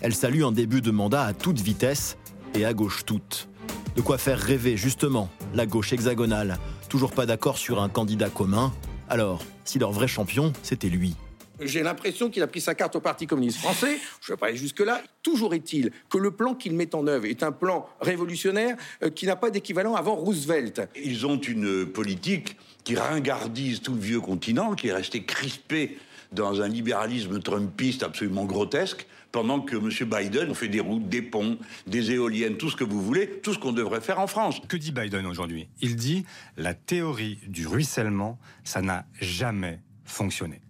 [0.00, 2.16] Elle salue un début de mandat à toute vitesse
[2.56, 3.48] et à gauche toute.
[3.94, 8.72] De quoi faire rêver justement la gauche hexagonale, toujours pas d'accord sur un candidat commun.
[9.08, 11.14] Alors, si leur vrai champion, c'était lui.
[11.60, 13.98] J'ai l'impression qu'il a pris sa carte au Parti communiste français.
[14.20, 15.00] Je ne vais pas aller jusque-là.
[15.22, 19.26] Toujours est-il que le plan qu'il met en œuvre est un plan révolutionnaire euh, qui
[19.26, 20.82] n'a pas d'équivalent avant Roosevelt.
[20.96, 22.56] Ils ont une politique
[22.86, 25.98] qui ringardise tout le vieux continent, qui est resté crispé
[26.30, 29.90] dans un libéralisme trumpiste absolument grotesque, pendant que M.
[30.08, 31.58] Biden fait des routes, des ponts,
[31.88, 34.60] des éoliennes, tout ce que vous voulez, tout ce qu'on devrait faire en France.
[34.68, 35.66] Que dit Biden aujourd'hui?
[35.80, 36.24] Il dit
[36.56, 40.60] la théorie du ruissellement, ça n'a jamais fonctionné.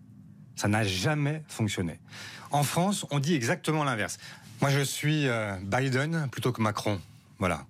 [0.57, 2.01] Ça n'a jamais fonctionné.
[2.51, 4.17] En France, on dit exactement l'inverse.
[4.63, 6.99] Moi, je suis euh, Biden plutôt que Macron.
[7.39, 7.67] Voilà.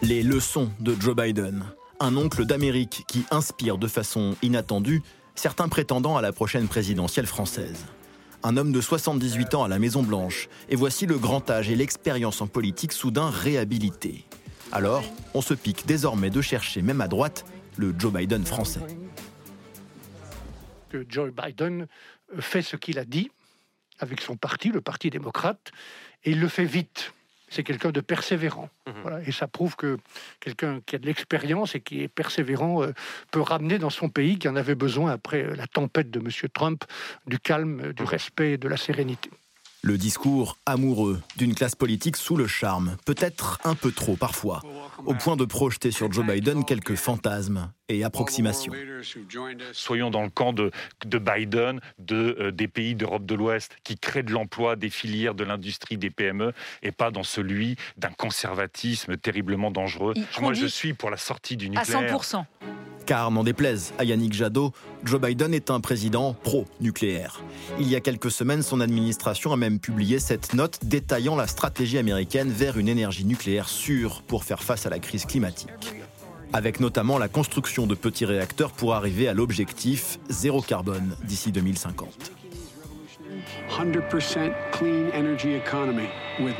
[0.00, 1.64] Les leçons de Joe Biden
[2.00, 5.02] un oncle d'Amérique qui inspire de façon inattendue
[5.34, 7.84] certains prétendants à la prochaine présidentielle française.
[8.42, 11.76] Un homme de 78 ans à la Maison Blanche, et voici le grand âge et
[11.76, 14.24] l'expérience en politique soudain réhabilité.
[14.72, 17.44] Alors, on se pique désormais de chercher, même à droite,
[17.76, 18.80] le Joe Biden français.
[21.08, 21.86] Joe Biden
[22.38, 23.30] fait ce qu'il a dit
[23.98, 25.70] avec son parti, le Parti démocrate,
[26.24, 27.12] et il le fait vite.
[27.50, 28.70] C'est quelqu'un de persévérant.
[28.86, 29.22] Mhm.
[29.26, 29.98] Et ça prouve que
[30.40, 32.92] quelqu'un qui a de l'expérience et qui est persévérant euh,
[33.30, 36.28] peut ramener dans son pays, qui en avait besoin après la tempête de M.
[36.54, 36.84] Trump,
[37.26, 39.30] du calme, du respect et de la sérénité.
[39.82, 44.60] Le discours amoureux d'une classe politique sous le charme, peut-être un peu trop parfois,
[45.06, 48.74] au point de projeter sur Joe Biden quelques fantasmes et approximations.
[49.72, 50.70] Soyons dans le camp de,
[51.06, 55.44] Biden, de, euh, des pays d'Europe de l'Ouest qui créent de l'emploi, des filières, de
[55.44, 56.52] l'industrie, des PME,
[56.82, 60.12] et pas dans celui d'un conservatisme terriblement dangereux.
[60.42, 62.14] Moi, je suis pour la sortie du nucléaire.
[62.14, 62.44] À 100%.
[63.06, 64.72] Car, n'en déplaise à Yannick Jadot,
[65.04, 67.40] Joe Biden est un président pro-nucléaire.
[67.78, 71.98] Il y a quelques semaines, son administration a même publié cette note détaillant la stratégie
[71.98, 75.68] américaine vers une énergie nucléaire sûre pour faire face à la crise climatique.
[76.52, 82.32] Avec notamment la construction de petits réacteurs pour arriver à l'objectif zéro carbone d'ici 2050.
[83.68, 86.08] 100% clean energy economy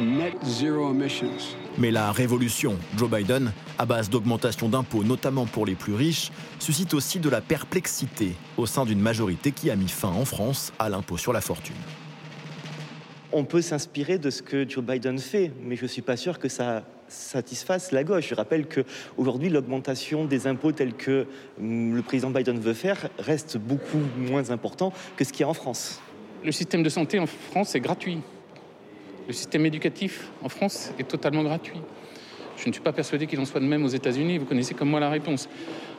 [0.00, 1.59] net zero emissions.
[1.78, 6.94] Mais la révolution Joe Biden, à base d'augmentation d'impôts, notamment pour les plus riches, suscite
[6.94, 10.88] aussi de la perplexité au sein d'une majorité qui a mis fin en France à
[10.88, 11.76] l'impôt sur la fortune.
[13.32, 16.40] On peut s'inspirer de ce que Joe Biden fait, mais je ne suis pas sûr
[16.40, 18.28] que ça satisfasse la gauche.
[18.28, 21.26] Je rappelle qu'aujourd'hui, l'augmentation des impôts tels que
[21.60, 25.48] hum, le président Biden veut faire reste beaucoup moins important que ce qu'il y a
[25.48, 26.00] en France.
[26.44, 28.18] Le système de santé en France est gratuit.
[29.30, 31.80] Le système éducatif en France est totalement gratuit.
[32.56, 34.38] Je ne suis pas persuadé qu'il en soit de même aux États-Unis.
[34.38, 35.48] Vous connaissez comme moi la réponse.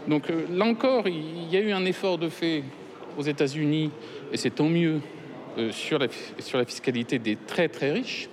[0.09, 2.65] Donc euh, là encore, il y a eu un effort de fait
[3.17, 3.89] aux États-Unis,
[4.33, 4.99] et c'est tant mieux,
[5.57, 6.09] euh, sur, la,
[6.65, 8.27] fiscalité des très très riches.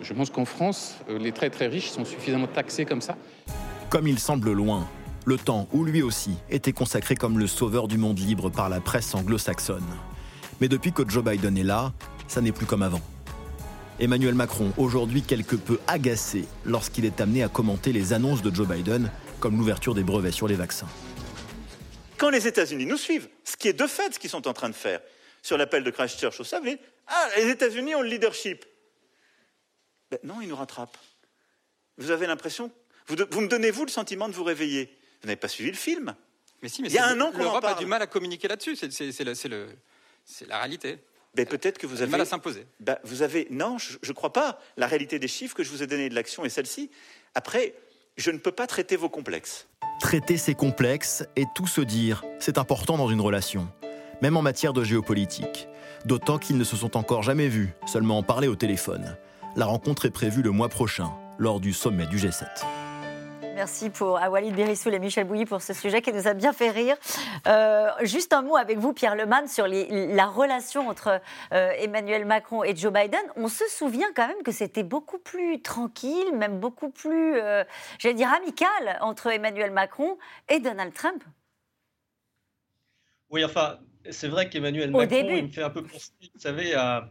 [0.00, 3.16] Je pense qu'en France, euh, les très très riches sont suffisamment taxés comme ça.
[3.90, 4.88] Comme il semble loin,
[5.24, 8.80] le temps où lui aussi était consacré comme le sauveur du monde libre par la
[8.80, 9.86] presse anglo-saxonne.
[10.60, 11.92] Mais depuis que Joe Biden est là,
[12.26, 13.00] ça n'est plus comme avant.
[13.98, 18.68] Emmanuel Macron, aujourd'hui quelque peu agacé lorsqu'il est amené à commenter les annonces de Joe
[18.68, 20.88] Biden, comme l'ouverture des brevets sur les vaccins.
[22.18, 24.68] Quand les États-Unis nous suivent, ce qui est de fait ce qu'ils sont en train
[24.68, 25.00] de faire,
[25.42, 28.66] sur l'appel de Christchurch au savez, ah, les États-Unis ont le leadership.
[30.10, 30.98] Ben non, ils nous rattrapent.
[31.96, 32.70] Vous avez l'impression,
[33.06, 34.94] vous, vous, me donnez, vous, le sentiment de vous réveiller?
[35.22, 36.14] Vous n'avez pas suivi le film?
[36.62, 38.48] Mais si, mais Il y a un an qu'on L'Europe a du mal à communiquer
[38.48, 40.98] là-dessus, c'est la réalité.
[41.36, 42.66] Ben, peut-être que vous avez mal à s'imposer.
[42.80, 44.58] Ben, vous avez non, je ne crois pas.
[44.78, 46.90] La réalité des chiffres que je vous ai donnés de l'action est celle-ci.
[47.34, 47.74] Après,
[48.16, 49.68] je ne peux pas traiter vos complexes.
[50.00, 53.68] Traiter ces complexes et tout se dire, c'est important dans une relation,
[54.22, 55.68] même en matière de géopolitique.
[56.06, 59.18] D'autant qu'ils ne se sont encore jamais vus, seulement en parler au téléphone.
[59.56, 62.46] La rencontre est prévue le mois prochain, lors du sommet du G7.
[63.56, 66.52] Merci pour, à Walid Berissoul et Michel Bouilly pour ce sujet qui nous a bien
[66.52, 66.94] fait rire.
[67.46, 71.22] Euh, juste un mot avec vous, Pierre Leman, sur la relation entre
[71.54, 73.18] euh, Emmanuel Macron et Joe Biden.
[73.34, 77.64] On se souvient quand même que c'était beaucoup plus tranquille, même beaucoup plus, euh,
[77.98, 80.18] j'allais dire, amical entre Emmanuel Macron
[80.50, 81.24] et Donald Trump.
[83.30, 83.78] Oui, enfin,
[84.10, 87.08] c'est vrai qu'Emmanuel Macron, il me fait un peu penser, vous savez, à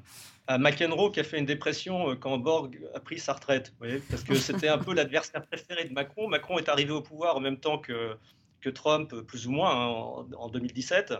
[0.47, 3.73] à McEnroe qui a fait une dépression euh, quand Borg a pris sa retraite.
[4.09, 6.27] parce que c'était un peu l'adversaire préféré de Macron.
[6.27, 8.15] Macron est arrivé au pouvoir en même temps que,
[8.61, 11.13] que Trump, plus ou moins, hein, en, 2017.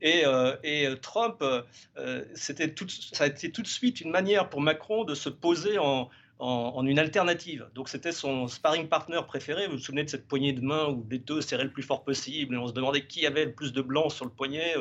[0.00, 4.50] Et, euh, et, Trump, euh, c'était tout, ça a été tout de suite une manière
[4.50, 7.68] pour Macron de se poser en, en, une alternative.
[7.74, 9.66] Donc c'était son sparring partner préféré.
[9.66, 12.04] Vous vous souvenez de cette poignée de main où les deux serraient le plus fort
[12.04, 14.74] possible et on se demandait qui avait le plus de blanc sur le poignet.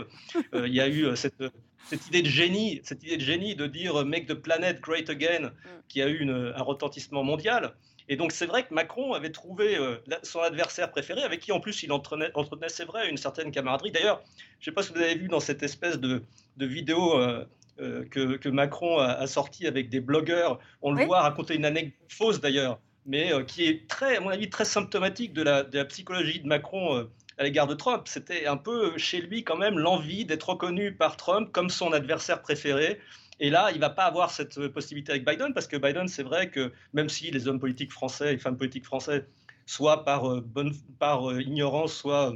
[0.53, 1.43] Il y a eu cette,
[1.85, 5.09] cette idée de génie, cette idée de génie de dire euh, Make the planet great
[5.09, 5.51] again, mm.
[5.87, 7.73] qui a eu un retentissement mondial.
[8.09, 11.59] Et donc c'est vrai que Macron avait trouvé euh, son adversaire préféré, avec qui en
[11.59, 12.31] plus il entretenait,
[12.67, 13.91] c'est vrai, une certaine camaraderie.
[13.91, 14.21] D'ailleurs,
[14.59, 16.23] je ne sais pas si vous avez vu dans cette espèce de,
[16.57, 17.45] vidéo euh,
[17.77, 22.79] que, Macron a, sorti avec des blogueurs, on le voit raconter une anecdote fausse d'ailleurs,
[23.05, 26.47] mais qui est très, à mon avis, très symptomatique de la, de la psychologie de
[26.47, 27.07] Macron
[27.37, 28.03] à l'égard de Trump.
[28.07, 32.41] C'était un peu chez lui quand même l'envie d'être reconnu par Trump comme son adversaire
[32.41, 32.99] préféré.
[33.39, 36.49] Et là, il va pas avoir cette possibilité avec Biden parce que Biden, c'est vrai
[36.49, 39.25] que même si les hommes politiques français et femmes politiques français,
[39.65, 42.33] soit par, euh, bonne, par euh, ignorance, soit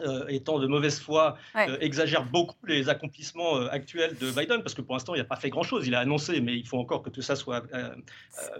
[0.00, 4.74] euh, étant de mauvaise foi, euh, exagère beaucoup les accomplissements euh, actuels de Biden, parce
[4.74, 5.86] que pour l'instant, il n'a pas fait grand-chose.
[5.86, 7.64] Il a annoncé, mais il faut encore que tout ça soit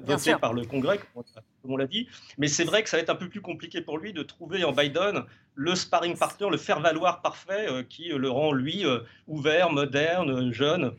[0.03, 2.09] voté par le Congrès, comme on l'a dit.
[2.39, 4.65] Mais c'est vrai que ça va être un peu plus compliqué pour lui de trouver
[4.65, 5.25] en Biden
[5.55, 8.85] le sparring partner, le faire-valoir parfait, qui le rend, lui,
[9.27, 10.93] ouvert, moderne, jeune,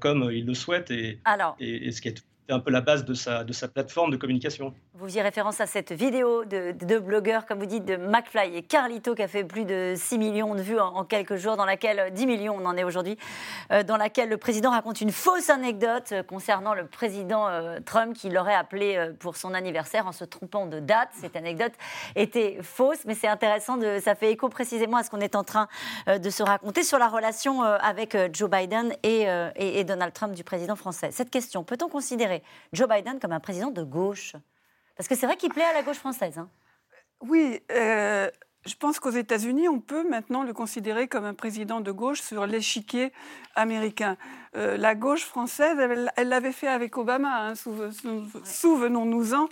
[0.00, 1.20] comme il le souhaite, et,
[1.60, 4.16] et, et ce qui est un peu la base de sa, de sa plateforme de
[4.16, 4.74] communication.
[4.94, 8.62] Vous faisiez référence à cette vidéo de deux blogueurs, comme vous dites, de McFly et
[8.62, 12.12] Carlito, qui a fait plus de 6 millions de vues en, quelques jours, dans laquelle,
[12.12, 13.16] 10 millions on en est aujourd'hui,
[13.70, 18.14] euh, dans laquelle le président raconte une fausse anecdote euh, concernant le président euh, Trump
[18.14, 21.08] qui l'aurait appelé pour son anniversaire en se trompant de date.
[21.12, 21.72] Cette anecdote
[22.14, 25.44] était fausse, mais c'est intéressant, de, ça fait écho précisément à ce qu'on est en
[25.44, 25.68] train
[26.06, 29.26] de se raconter sur la relation avec Joe Biden et,
[29.56, 31.10] et Donald Trump du président français.
[31.10, 32.41] Cette question, peut-on considérer
[32.72, 34.34] Joe Biden comme un président de gauche
[34.96, 36.38] parce que c'est vrai qu'il plaît à la gauche française.
[36.38, 36.48] Hein.
[37.20, 38.28] Oui, euh,
[38.66, 42.46] je pense qu'aux États-Unis, on peut maintenant le considérer comme un président de gauche sur
[42.46, 43.12] l'échiquier
[43.56, 44.16] américain.
[44.56, 45.76] Euh, la gauche française,
[46.16, 47.54] elle l'avait fait avec Obama, hein,
[48.44, 49.48] souvenons-nous-en.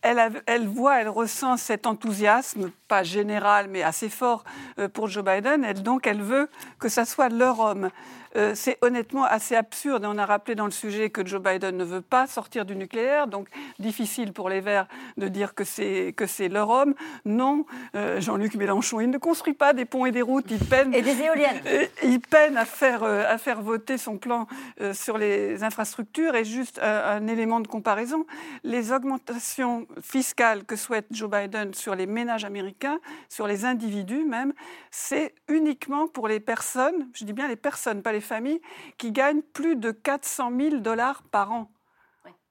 [0.00, 4.44] Elle, elle, voit, elle ressent cet enthousiasme, pas général, mais assez fort
[4.78, 6.48] euh, pour Joe Biden, et donc elle veut
[6.78, 7.90] que ça soit leur homme.
[8.38, 10.04] Euh, c'est honnêtement assez absurde.
[10.06, 13.26] On a rappelé dans le sujet que Joe Biden ne veut pas sortir du nucléaire,
[13.26, 14.86] donc difficile pour les Verts
[15.16, 16.94] de dire que c'est que c'est leur homme.
[17.24, 17.66] Non,
[17.96, 20.46] euh, Jean-Luc Mélenchon, il ne construit pas des ponts et des routes.
[20.50, 21.60] Il peine et des éoliennes.
[21.66, 24.46] Euh, il peine à faire à faire voter son plan
[24.92, 26.34] sur les infrastructures.
[26.34, 28.26] Et juste un, élément de comparaison,
[28.62, 34.52] les augmentations fiscales que souhaite Joe Biden sur les ménages américains, sur les individus même,
[34.90, 37.08] c'est uniquement pour les personnes.
[37.14, 38.60] Je dis bien les personnes, pas les familles
[38.98, 41.70] qui gagnent plus de 400 000 dollars par an.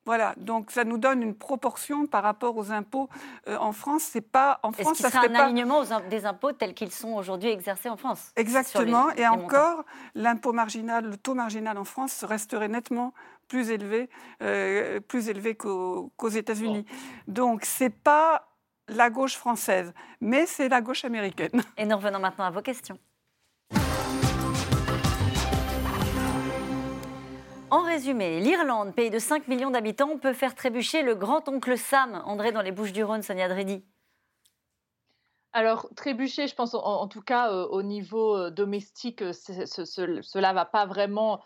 [0.07, 3.09] Voilà, donc ça nous donne une proportion par rapport aux impôts
[3.49, 4.03] euh, en France.
[4.03, 5.01] C'est pas en France.
[5.01, 9.11] Est-ce ça un alignement des impôts tels qu'ils sont aujourd'hui exercés en France Exactement.
[9.17, 9.83] et encore,
[10.15, 13.13] l'impôt marginal, le taux marginal en France resterait nettement
[13.49, 14.09] plus élevé,
[14.41, 16.85] euh, plus élevé qu'aux États-Unis.
[17.27, 18.47] Donc c'est pas
[18.87, 21.61] la gauche française, mais c'est la gauche américaine.
[21.77, 22.97] Et nous revenons maintenant à vos questions.
[27.69, 32.53] En résumé, l'Irlande, pays de 5 millions d'habitants, peut faire trébucher le grand-oncle Sam, André
[32.53, 33.83] dans les Bouches-du-Rhône, Sonia Dredi.
[35.53, 40.53] Alors, trébucher, je pense, en, tout cas, euh, au niveau euh, domestique, euh, cela ne
[40.53, 41.41] va pas vraiment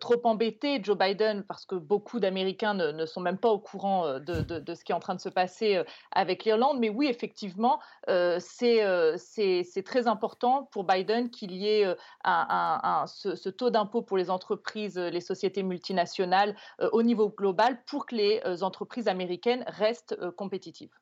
[0.00, 4.74] trop embêter Joe Biden parce que beaucoup d'Américains ne, sont même pas au courant de,
[4.74, 5.82] ce qui est en train de se passer
[6.12, 6.78] avec l'Irlande.
[6.80, 14.18] Mais oui, effectivement, c'est très important pour Biden qu'il y ait ce, taux d'impôt pour
[14.18, 16.54] les entreprises, les sociétés multinationales
[16.92, 20.92] au niveau global pour que les entreprises américaines restent compétitives.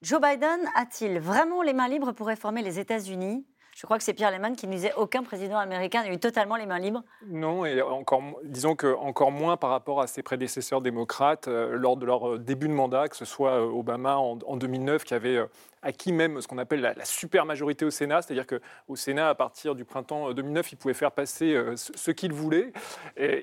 [0.00, 3.44] Joe Biden a-t-il vraiment les mains libres pour réformer les États-Unis?
[3.74, 6.54] Je crois que c'est Pierre Lehmann qui nous disait aucun président américain n'a eu totalement
[6.54, 7.02] les mains libres.
[7.26, 11.96] Non, et encore, disons que encore moins par rapport à ses prédécesseurs démocrates euh, lors
[11.96, 15.14] de leur euh, début de mandat, que ce soit euh, Obama en, en 2009 qui
[15.14, 15.40] avait
[15.82, 19.74] acquis même ce qu'on appelle la, super majorité au Sénat, c'est-à-dire qu'au Sénat, à partir
[19.74, 22.72] du printemps 2009, il pouvait faire passer euh, ce, qu'il voulait.
[23.18, 23.40] Euh,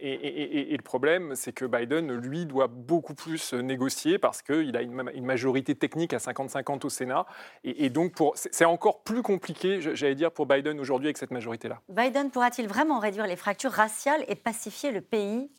[0.00, 4.82] et, et, le problème, c'est que Biden, lui, doit beaucoup plus négocier parce qu'il a
[4.82, 7.26] une, une, majorité technique à 50-50 au Sénat.
[7.64, 11.80] Et, donc, c'est encore plus compliqué, j'allais dire, pour Biden aujourd'hui avec cette majorité-là.
[11.88, 15.50] Biden pourra-t-il vraiment réduire les fractures raciales et pacifier le pays?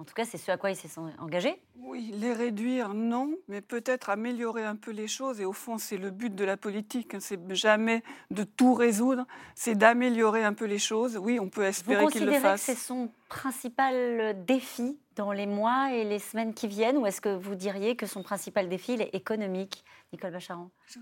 [0.00, 0.88] En tout cas, c'est ce à quoi il s'est
[1.18, 5.40] engagé Oui, les réduire, non, mais peut-être améliorer un peu les choses.
[5.40, 7.14] Et au fond, c'est le but de la politique.
[7.14, 7.20] Hein.
[7.20, 9.26] C'est jamais de tout résoudre,
[9.56, 11.16] c'est d'améliorer un peu les choses.
[11.16, 12.42] Oui, on peut espérer qu'il le fasse.
[12.42, 16.98] Vous considérez que c'est son principal défi dans les mois et les semaines qui viennent
[16.98, 21.00] Ou est-ce que vous diriez que son principal défi est économique, Nicole Bacharan je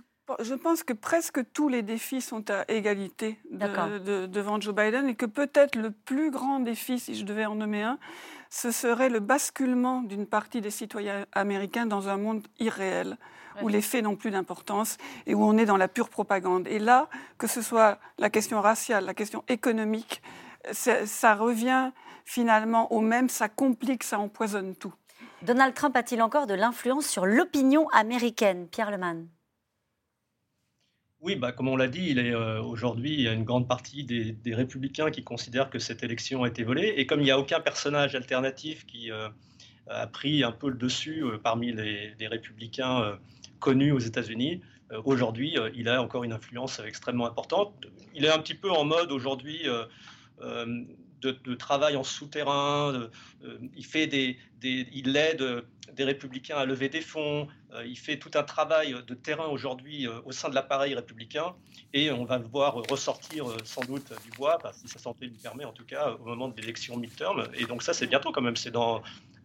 [0.54, 5.76] pense que presque tous les défis sont à égalité devant Joe Biden et que peut-être
[5.76, 7.98] le plus grand défi, si je devais en nommer un,
[8.50, 13.16] ce serait le basculement d'une partie des citoyens américains dans un monde irréel,
[13.62, 16.66] où les faits n'ont plus d'importance et où on est dans la pure propagande.
[16.68, 17.08] Et là,
[17.38, 20.22] que ce soit la question raciale, la question économique,
[20.72, 21.92] ça revient
[22.24, 24.92] finalement au même, ça complique, ça empoisonne tout.
[25.42, 28.66] Donald Trump a-t-il encore de l'influence sur l'opinion américaine?
[28.68, 29.28] Pierre Leman
[31.26, 33.66] oui, bah, comme on l'a dit, il est euh, aujourd'hui, il y a une grande
[33.66, 36.94] partie des, républicains qui considèrent que cette élection a été volée.
[36.98, 39.28] Et comme il n'y a aucun personnage alternatif qui euh,
[39.88, 43.18] a pris un peu le dessus euh, parmi les, républicains
[43.58, 44.60] connus aux États-Unis,
[45.04, 47.74] aujourd'hui, il a encore une influence extrêmement importante.
[48.14, 49.62] Il est un petit peu en mode aujourd'hui
[51.22, 53.08] de, travail en souterrain.
[53.74, 57.48] il fait des, il aide des républicains à lever des fonds.
[57.72, 61.54] Euh, il fait tout un travail de terrain aujourd'hui euh, au sein de l'appareil républicain
[61.92, 65.38] et on va le voir ressortir euh, sans doute du bois, si sa santé lui
[65.38, 67.44] permet en tout cas, au moment de l'élection midterm.
[67.54, 69.02] Et donc ça, c'est bientôt quand même, c'est dans,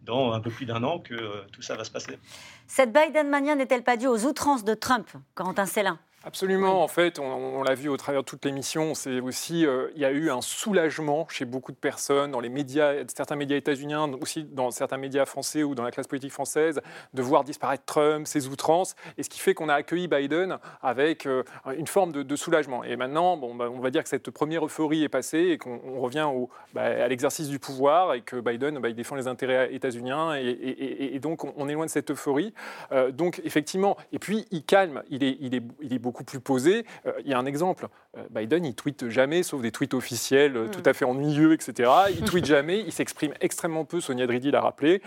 [0.08, 2.18] un peu plus d'un an que tout ça va se passer.
[2.66, 5.98] Cette Biden mania n'est-elle pas due aux outrances de Trump, Corentin Célin?
[6.24, 6.84] Absolument.
[6.84, 10.04] En fait, on, l'a vu au travers de toute l'émission, c'est aussi, euh, il y
[10.04, 14.44] a eu un soulagement chez beaucoup de personnes, dans les médias, certains médias états-uniens, aussi
[14.44, 16.80] dans certains médias français ou dans la classe politique française,
[17.12, 21.26] de voir disparaître Trump, ses outrances, et ce qui fait qu'on a accueilli Biden avec
[21.26, 21.42] euh,
[21.76, 22.84] une forme de, soulagement.
[22.84, 26.00] Et maintenant, bon, bah, on va dire que cette première euphorie est passée et qu'on
[26.00, 29.74] revient au, bah, à l'exercice du pouvoir et que Biden bah, il défend les intérêts
[29.74, 32.54] états-uniens et, donc on, est loin de cette euphorie.
[32.92, 36.24] Euh, donc effectivement, et puis il calme, il est, il est, il est beaucoup beaucoup
[36.24, 36.84] plus posé.
[37.06, 37.88] Euh, il y a un exemple.
[38.18, 40.88] Euh, Biden, il tweete jamais, sauf des tweets officiels euh, tout mm.
[40.88, 41.90] à fait ennuyeux, etc.
[42.10, 45.00] Il tweete jamais, il s'exprime extrêmement peu, Sonia Dridi l'a rappelé.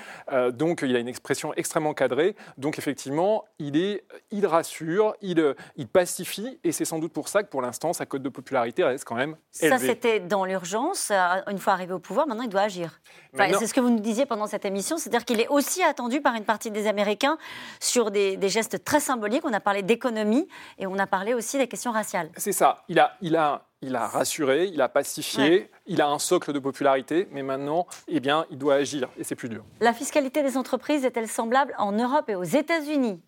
[0.53, 2.35] donc il a une expression extrêmement cadrée.
[2.57, 7.43] Donc effectivement, il, est, il rassure, il, il pacifie, et c'est sans doute pour ça
[7.43, 9.77] que pour l'instant, sa cote de popularité reste quand même élevée.
[9.77, 11.11] Ça, c'était dans l'urgence.
[11.47, 12.99] Une fois arrivé au pouvoir, maintenant, il doit agir.
[13.35, 16.33] c'est ce que vous nous disiez pendant cette émission, c'est-à-dire qu'il est aussi attendu par
[16.33, 17.37] une partie des Américains
[17.79, 19.43] sur des, des gestes très symboliques.
[19.45, 20.47] On a parlé d'économie
[20.77, 22.29] et on on a parlé aussi des questions raciales.
[22.37, 22.83] C'est ça.
[22.87, 26.59] Il a, il a, il a rassuré, il a pacifié, il a un socle de
[26.59, 29.65] popularité, mais maintenant, eh bien, il doit agir et c'est plus dur.
[29.81, 33.21] La fiscalité des entreprises est-elle semblable en Europe et aux États-Unis?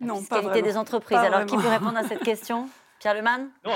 [0.00, 1.18] Non, fiscalité des entreprises.
[1.18, 2.68] Alors, qui peut répondre à cette question?
[2.98, 3.72] Pierre Leman Non,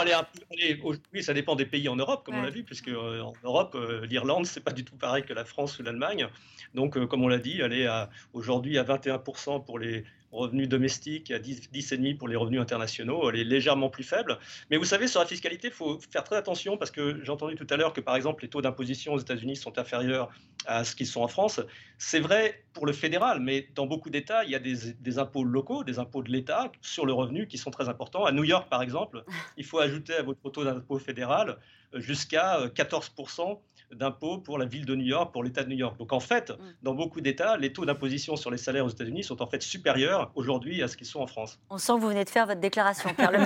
[1.13, 3.75] oui, ça dépend des pays en Europe, comme on l'a vu, puisque euh, en Europe,
[3.75, 6.27] euh, l'Irlande, c'est pas du tout pareil que la France ou l'Allemagne.
[6.73, 7.87] Donc, euh, comme on l'a dit, elle est
[8.33, 13.45] aujourd'hui à 21% pour les revenus domestiques, à 10,5 pour les revenus internationaux, elle est
[13.45, 14.39] légèrement plus faible.
[14.71, 17.57] Mais vous savez, sur la fiscalité, il faut faire très attention parce que j'ai entendu
[17.57, 20.31] tout à l'heure que, par exemple, les taux d'imposition aux États-Unis sont inférieurs
[20.67, 21.61] à ce qu'ils sont en France.
[21.99, 25.85] C'est vrai pour le fédéral, mais dans beaucoup d'États, il y a des, impôts locaux,
[25.85, 28.25] des impôts de l'État sur le revenu qui sont très importants.
[28.25, 29.25] À New York, par exemple,
[29.57, 31.59] il faut ajouter à votre taux d'impôt fédéral
[31.95, 33.59] jusqu'à 14%
[33.93, 35.99] d'impôts pour la ville de New York, pour l'État de New York.
[35.99, 36.55] Donc en fait, mm.
[36.83, 40.31] dans beaucoup d'États, les taux d'imposition sur les salaires aux États-Unis sont en fait supérieurs
[40.35, 41.59] aujourd'hui à ce qu'ils sont en France.
[41.71, 43.31] On sent que vous venez de faire votre déclaration, Pierre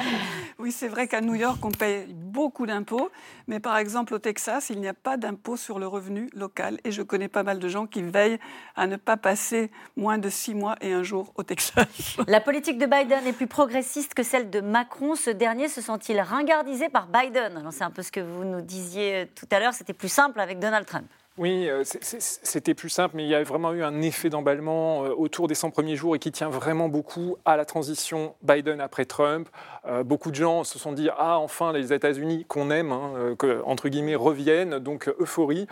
[0.58, 3.10] oui, c'est vrai qu'à New York, on paye beaucoup d'impôts,
[3.46, 6.78] mais par exemple au Texas, il n'y a pas d'impôt sur le revenu local.
[6.84, 8.38] Et je connais pas mal de gens qui veillent
[8.76, 12.16] à ne pas passer moins de six mois et un jour au Texas.
[12.26, 15.14] La politique de Biden est plus progressiste que celle de Macron.
[15.14, 17.68] Ce dernier se sent-il ringardisé par Biden?
[17.70, 20.58] C'est un peu ce que vous nous disiez tout à l'heure, c'était plus simple avec
[20.58, 21.06] Donald Trump.
[21.38, 25.14] Oui, euh, c'était plus simple, mais il y a vraiment eu un effet d'emballement euh,
[25.16, 29.06] autour des 100 premiers jours et qui tient vraiment beaucoup à la transition Biden après
[29.06, 29.48] Trump.
[29.86, 33.88] Euh, beaucoup de gens se sont dit Ah, enfin, les États-Unis qu'on aime, hein, entre
[33.88, 35.66] guillemets, reviennent, donc euphorie.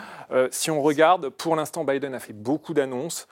[0.51, 3.29] si on regarde, pour l'instant, Biden a fait beaucoup d'annonces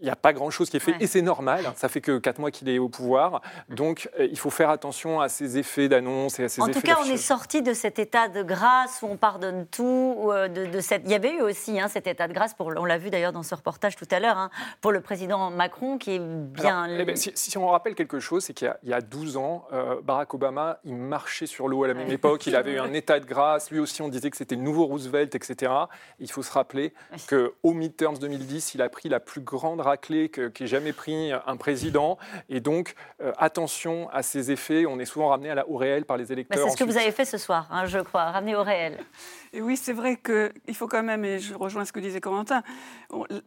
[0.00, 2.38] il n'y a pas grand-chose qui est fait, et c'est normal, ça fait que quatre
[2.38, 6.38] mois qu'il est au pouvoir, donc euh, il faut faire attention à ces effets d'annonce
[6.38, 8.44] et à ces en effets En tout cas, on est sorti de cet état de
[8.44, 11.02] grâce où on pardonne tout, euh, de, cette...
[11.04, 13.32] il y avait eu aussi hein, cet état de grâce, pour, on l'a vu d'ailleurs
[13.32, 16.86] dans ce reportage tout à l'heure, hein, pour le président Macron, qui est bien...
[16.86, 20.32] Eh ben, si, on rappelle quelque chose, c'est qu'il y, a 12 ans, euh, Barack
[20.32, 23.26] Obama, il marchait sur l'eau à la même époque, il avait eu un état de
[23.26, 25.72] grâce, lui aussi on disait que c'était le nouveau Roosevelt, etc.
[26.20, 26.94] Il faut se rappeler
[27.28, 32.18] qu'au midterms 2010, il a pris la plus grande raclée qu'ait jamais pris un président.
[32.48, 34.86] Et donc, euh, attention à ces effets.
[34.86, 36.64] On est souvent ramené à la, au réel par les bah, électeurs.
[36.64, 38.98] c'est ce que vous avez fait ce soir, hein, je crois, ramener au réel.
[39.52, 42.62] Et oui, c'est vrai qu'il faut quand même, et je rejoins ce que disait Corentin,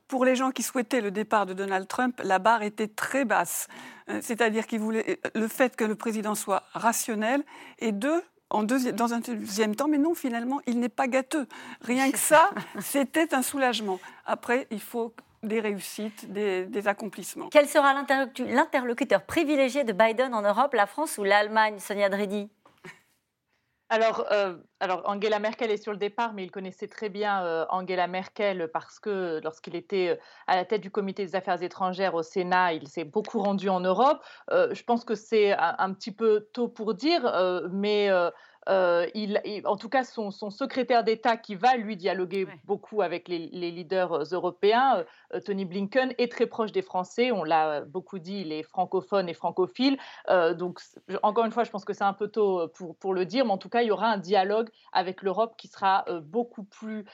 [0.08, 3.68] pour les gens qui souhaitaient le départ de Donald Trump, la barre était très basse.
[4.10, 7.44] Euh, c'est-à-dire qu'ils voulaient le fait que le président soit rationnel
[7.80, 11.48] et deux, en dans un deuxième temps, mais non, finalement, il n'est pas gâteux.
[11.82, 12.50] Rien que ça,
[12.82, 14.00] c'était un soulagement.
[14.26, 15.14] Après, il faut
[15.44, 17.50] des réussites, des, accomplissements.
[17.50, 22.50] Quel sera l'interlocuteur privilégié de Biden en Europe, la France ou l'Allemagne, Sonia Dredi
[23.94, 27.66] alors, euh, alors, Angela Merkel est sur le départ, mais il connaissait très bien euh,
[27.68, 30.16] Angela Merkel parce que lorsqu'il était euh,
[30.48, 33.82] à la tête du comité des affaires étrangères au Sénat, il s'est beaucoup rendu en
[33.82, 34.24] Europe.
[34.50, 37.30] je pense que c'est un, petit peu tôt pour dire,
[37.70, 38.10] mais
[38.70, 43.40] euh, il, en tout cas, son, secrétaire d'État qui va lui dialoguer beaucoup avec les,
[43.40, 45.04] leaders euh, européens,
[45.34, 47.32] euh, Tony Blinken, est très proche des Français.
[47.32, 49.98] On l'a beaucoup dit, il est francophone et francophile.
[50.58, 50.80] donc,
[51.24, 53.52] encore une fois, je pense que c'est un peu tôt pour, pour, le dire, mais
[53.52, 57.06] en tout cas, il y aura un dialogue avec l'Europe qui sera beaucoup plus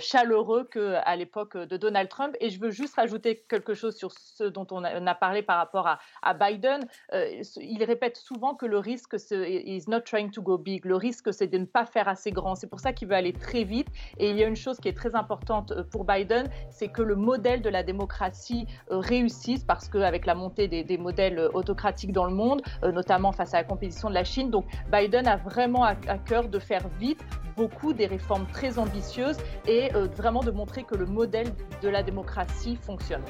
[0.00, 2.36] chaleureux qu'à l'époque de Donald Trump.
[2.40, 5.86] Et je veux juste rajouter quelque chose sur ce dont on a, parlé par rapport
[5.86, 6.86] à, à Biden.
[7.12, 11.46] il répète souvent que le risque, c'est is not trying to go Le risque, c'est
[11.46, 12.54] de ne pas faire assez grand.
[12.54, 13.88] C'est pour ça qu'il veut aller très vite.
[14.18, 17.02] Et il y a une chose qui est très importante euh, pour Biden, c'est que
[17.02, 22.12] le modèle de la démocratie euh, réussisse parce qu'avec la montée des, modèles euh, autocratiques
[22.12, 25.84] dans le monde, notamment face à la compétition de la Chine, donc Biden a vraiment
[25.84, 27.22] à, cœur de faire vite
[27.56, 29.36] beaucoup des réformes très ambitieuses
[29.66, 31.52] et vraiment de montrer que le modèle
[31.82, 33.22] de la démocratie fonctionne.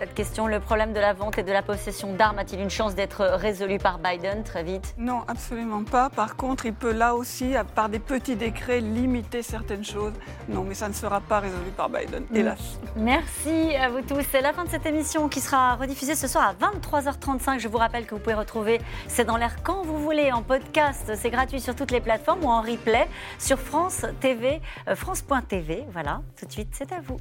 [0.00, 0.46] Cette question.
[0.46, 3.76] Le problème de la vente et de la possession d'armes a-t-il une chance d'être résolu
[3.76, 4.94] par Biden très vite?
[4.96, 6.08] Non, absolument pas.
[6.08, 10.14] Par contre, il peut là aussi, par des petits décrets, limiter certaines choses.
[10.48, 12.36] Non, mais ça ne sera pas résolu par Biden, mm.
[12.36, 12.78] hélas.
[12.96, 14.24] Merci à vous tous.
[14.30, 17.58] C'est la fin de cette émission qui sera rediffusée ce soir à 23h35.
[17.58, 21.12] Je vous rappelle que vous pouvez retrouver C'est dans l'air quand vous voulez en podcast.
[21.14, 23.06] C'est gratuit sur toutes les plateformes ou en replay
[23.38, 25.84] sur France TV, euh, France.tv.
[25.92, 27.18] Voilà, tout de suite, c'est à vous.